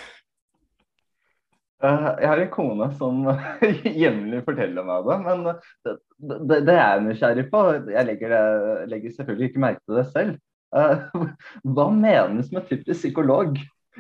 Uh, 1.80 2.12
jeg 2.20 2.28
har 2.28 2.42
en 2.42 2.52
kone 2.52 2.90
som 3.00 3.22
jevnlig 4.02 4.42
forteller 4.44 4.84
meg 4.84 5.06
det, 5.06 5.18
men 5.24 5.46
det, 5.48 5.94
det, 6.18 6.58
det, 6.68 6.74
er 6.74 6.80
jeg 6.82 7.04
nysgjerrig 7.06 7.46
på. 7.52 7.62
Jeg 7.88 8.06
legger, 8.08 8.34
det, 8.34 8.88
legger, 8.92 9.14
selvfølgelig 9.16 9.48
ikke 9.48 9.62
merke 9.64 9.84
til 9.84 10.00
det 10.00 10.06
selv. 10.12 10.34
Hva 11.74 11.86
menes 11.94 12.52
med 12.52 12.68
typisk 12.68 13.00
psykolog? 13.00 13.56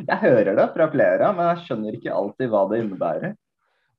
Jeg 0.06 0.18
hører 0.22 0.56
det 0.56 0.66
fra 0.74 0.88
flere, 0.92 1.30
men 1.36 1.52
jeg 1.52 1.66
skjønner 1.66 1.96
ikke 1.98 2.16
alltid 2.16 2.52
hva 2.52 2.64
det 2.70 2.82
innebærer. 2.84 3.36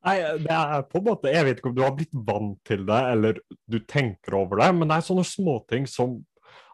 Nei, 0.02 0.18
det 0.42 0.56
er 0.56 0.84
på 0.90 0.98
en 0.98 1.06
måte, 1.06 1.30
Jeg 1.30 1.46
vet 1.46 1.60
ikke 1.60 1.70
om 1.70 1.78
du 1.78 1.84
har 1.86 1.94
blitt 1.94 2.16
vant 2.26 2.58
til 2.66 2.86
det, 2.88 3.02
eller 3.14 3.42
du 3.70 3.80
tenker 3.86 4.40
over 4.40 4.64
det, 4.64 4.72
men 4.80 4.90
det 4.90 4.98
er 4.98 5.06
sånne 5.06 5.26
småting 5.28 5.86
som 5.90 6.18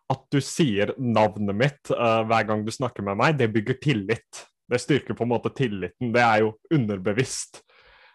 at 0.07 0.23
du 0.31 0.39
sier 0.43 0.93
navnet 0.97 1.57
mitt 1.57 1.91
uh, 1.91 2.23
hver 2.27 2.45
gang 2.47 2.63
du 2.63 2.71
snakker 2.71 3.03
med 3.03 3.19
meg, 3.19 3.35
det 3.39 3.51
bygger 3.51 3.79
tillit. 3.83 4.45
Det 4.67 4.79
styrker 4.79 5.15
på 5.15 5.25
en 5.25 5.33
måte 5.33 5.51
tilliten. 5.55 6.13
Det 6.15 6.23
er 6.23 6.45
jo 6.45 6.53
underbevisst. 6.73 7.59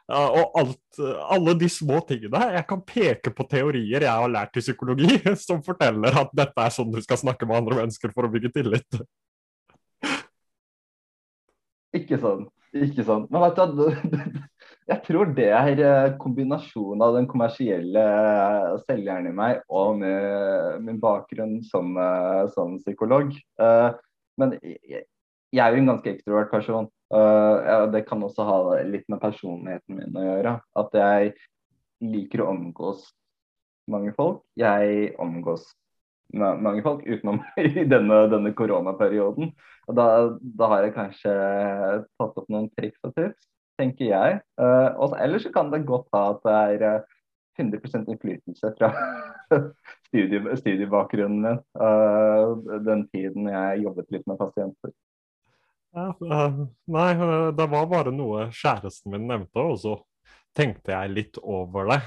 Uh, 0.09 0.41
og 0.41 0.57
alt, 0.63 0.81
uh, 1.01 1.21
alle 1.37 1.55
de 1.61 1.69
små 1.71 2.01
tingene 2.09 2.41
Jeg 2.57 2.65
kan 2.67 2.81
peke 2.83 3.31
på 3.31 3.45
teorier 3.47 4.03
jeg 4.03 4.11
har 4.11 4.33
lært 4.33 4.57
i 4.59 4.65
psykologi 4.65 5.21
som 5.47 5.61
forteller 5.63 6.17
at 6.25 6.33
dette 6.35 6.65
er 6.65 6.75
sånn 6.75 6.91
du 6.91 6.99
skal 7.05 7.21
snakke 7.21 7.47
med 7.47 7.61
andre 7.61 7.79
mennesker 7.85 8.11
for 8.17 8.27
å 8.27 8.33
bygge 8.33 8.51
tillit. 8.57 8.99
Ikke 11.97 12.19
sånn. 12.21 12.47
Ikke 12.73 13.05
sånn. 13.05 13.27
Men 13.29 13.43
vet 13.45 13.59
du, 13.77 13.85
jeg 14.91 15.03
tror 15.05 15.33
det 15.37 15.51
er 15.53 15.81
eh, 15.85 16.15
kombinasjonen 16.21 17.05
av 17.05 17.19
den 17.19 17.29
kommersielle 17.29 18.03
eh, 18.03 18.69
selgeren 18.87 19.29
i 19.29 19.35
meg 19.37 19.61
og 19.69 20.01
min 20.01 21.01
bakgrunn 21.03 21.59
som, 21.69 21.93
eh, 22.01 22.45
som 22.55 22.79
psykolog. 22.81 23.35
Men 24.41 24.57
jeg, 24.65 25.05
er 25.61 25.75
jo 25.75 25.83
en 25.83 25.91
ganske 25.93 26.15
ekstrovert 26.15 26.49
person. 26.49 26.89
Det 27.93 28.01
kan 28.09 28.23
også 28.25 28.47
ha 28.49 28.59
litt 28.89 29.05
med 29.13 29.21
personligheten 29.21 29.99
min 29.99 30.17
å 30.17 30.25
gjøre. 30.25 30.55
At 30.81 30.97
jeg 30.97 31.35
liker 32.01 32.41
å 32.41 32.49
omgås 32.55 33.05
mange 33.93 34.15
folk. 34.17 34.41
Jeg 34.57 35.13
omgås 35.21 35.69
mange 36.33 36.83
folk, 36.85 37.05
utenom 37.07 37.41
i 37.61 37.85
denne, 37.89 38.19
denne 38.33 38.53
koronaperioden. 38.57 39.53
Og 39.89 39.97
da, 39.99 40.07
da, 40.41 40.69
har 40.73 40.87
jeg 40.87 40.95
kanskje 40.97 41.33
tatt 42.21 42.39
opp 42.39 42.53
noen 42.53 42.69
triks 42.79 43.01
og 43.07 43.15
tips, 43.17 43.49
tenker 43.81 44.09
jeg. 44.11 44.39
Uh, 44.61 44.93
og 45.03 45.17
ellers 45.21 45.49
kan 45.55 45.73
det 45.73 45.85
godt 45.89 46.09
ha 46.15 46.29
at 46.35 46.45
det 46.47 46.87
er 46.87 47.09
100 47.61 47.81
eh, 47.85 48.05
innflytelse 48.15 48.73
fra 48.79 48.93
studie, 50.09 50.57
studiebakgrunnen 50.61 51.49
min. 51.49 51.65
Uh, 51.77 52.79
den 52.87 53.07
tiden 53.13 53.51
jeg 53.53 53.83
jobbet 53.87 54.15
litt 54.15 54.29
med 54.31 54.41
pasienter. 54.41 54.95
Ja, 55.93 56.09
uh, 56.17 56.63
nei, 56.89 57.11
det 57.59 57.69
var 57.75 57.91
bare 57.91 58.15
noe 58.15 58.49
kjæresten 58.57 59.13
min 59.13 59.29
nevnte, 59.29 59.61
og 59.61 59.77
så 59.83 59.99
tenkte 60.57 60.95
jeg 60.95 61.13
litt 61.13 61.43
over 61.43 61.91
det. 61.93 62.01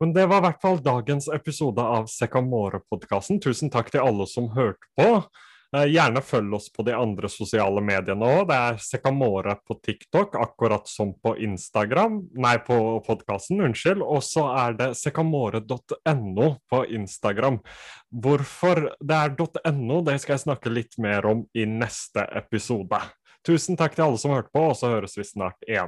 Men 0.00 0.14
det 0.14 0.28
var 0.30 0.42
i 0.42 0.46
hvert 0.48 0.62
fall 0.62 0.80
dagens 0.82 1.28
episode 1.34 1.82
av 1.82 2.06
Sekamore-podkasten. 2.12 3.40
Tusen 3.42 3.70
takk 3.74 3.90
til 3.90 4.04
alle 4.04 4.28
som 4.30 4.52
hørte 4.54 4.86
på. 4.98 5.10
Eh, 5.76 5.84
gjerne 5.92 6.22
følg 6.24 6.54
oss 6.56 6.70
på 6.72 6.84
de 6.86 6.94
andre 6.96 7.28
sosiale 7.28 7.82
mediene 7.84 8.24
òg. 8.24 8.46
Det 8.48 8.56
er 8.56 8.78
Sekamore 8.80 9.58
på 9.68 9.76
TikTok, 9.84 10.38
akkurat 10.40 10.88
som 10.88 11.12
på 11.20 11.34
Instagram. 11.44 12.22
Nei, 12.40 12.54
på 12.64 12.78
podkasten, 13.04 13.60
unnskyld. 13.66 14.00
Og 14.00 14.22
så 14.24 14.46
er 14.54 14.78
det 14.78 14.88
sekamore.no 14.96 16.48
på 16.72 16.82
Instagram. 16.88 17.60
Hvorfor 18.08 18.86
det 18.96 19.20
er 19.20 19.74
.no, 19.76 20.00
det 20.06 20.16
skal 20.22 20.38
jeg 20.38 20.46
snakke 20.46 20.72
litt 20.72 20.96
mer 20.96 21.28
om 21.28 21.44
i 21.52 21.68
neste 21.68 22.24
episode. 22.40 23.02
Tusen 23.46 23.76
takk 23.80 23.94
til 23.94 24.08
alle 24.08 24.18
som 24.20 24.32
hørte 24.32 24.52
på, 24.52 24.70
og 24.70 24.76
så 24.76 24.90
høres 24.96 25.20
vi 25.20 25.24
snart 25.24 25.60
igjen. 25.68 25.86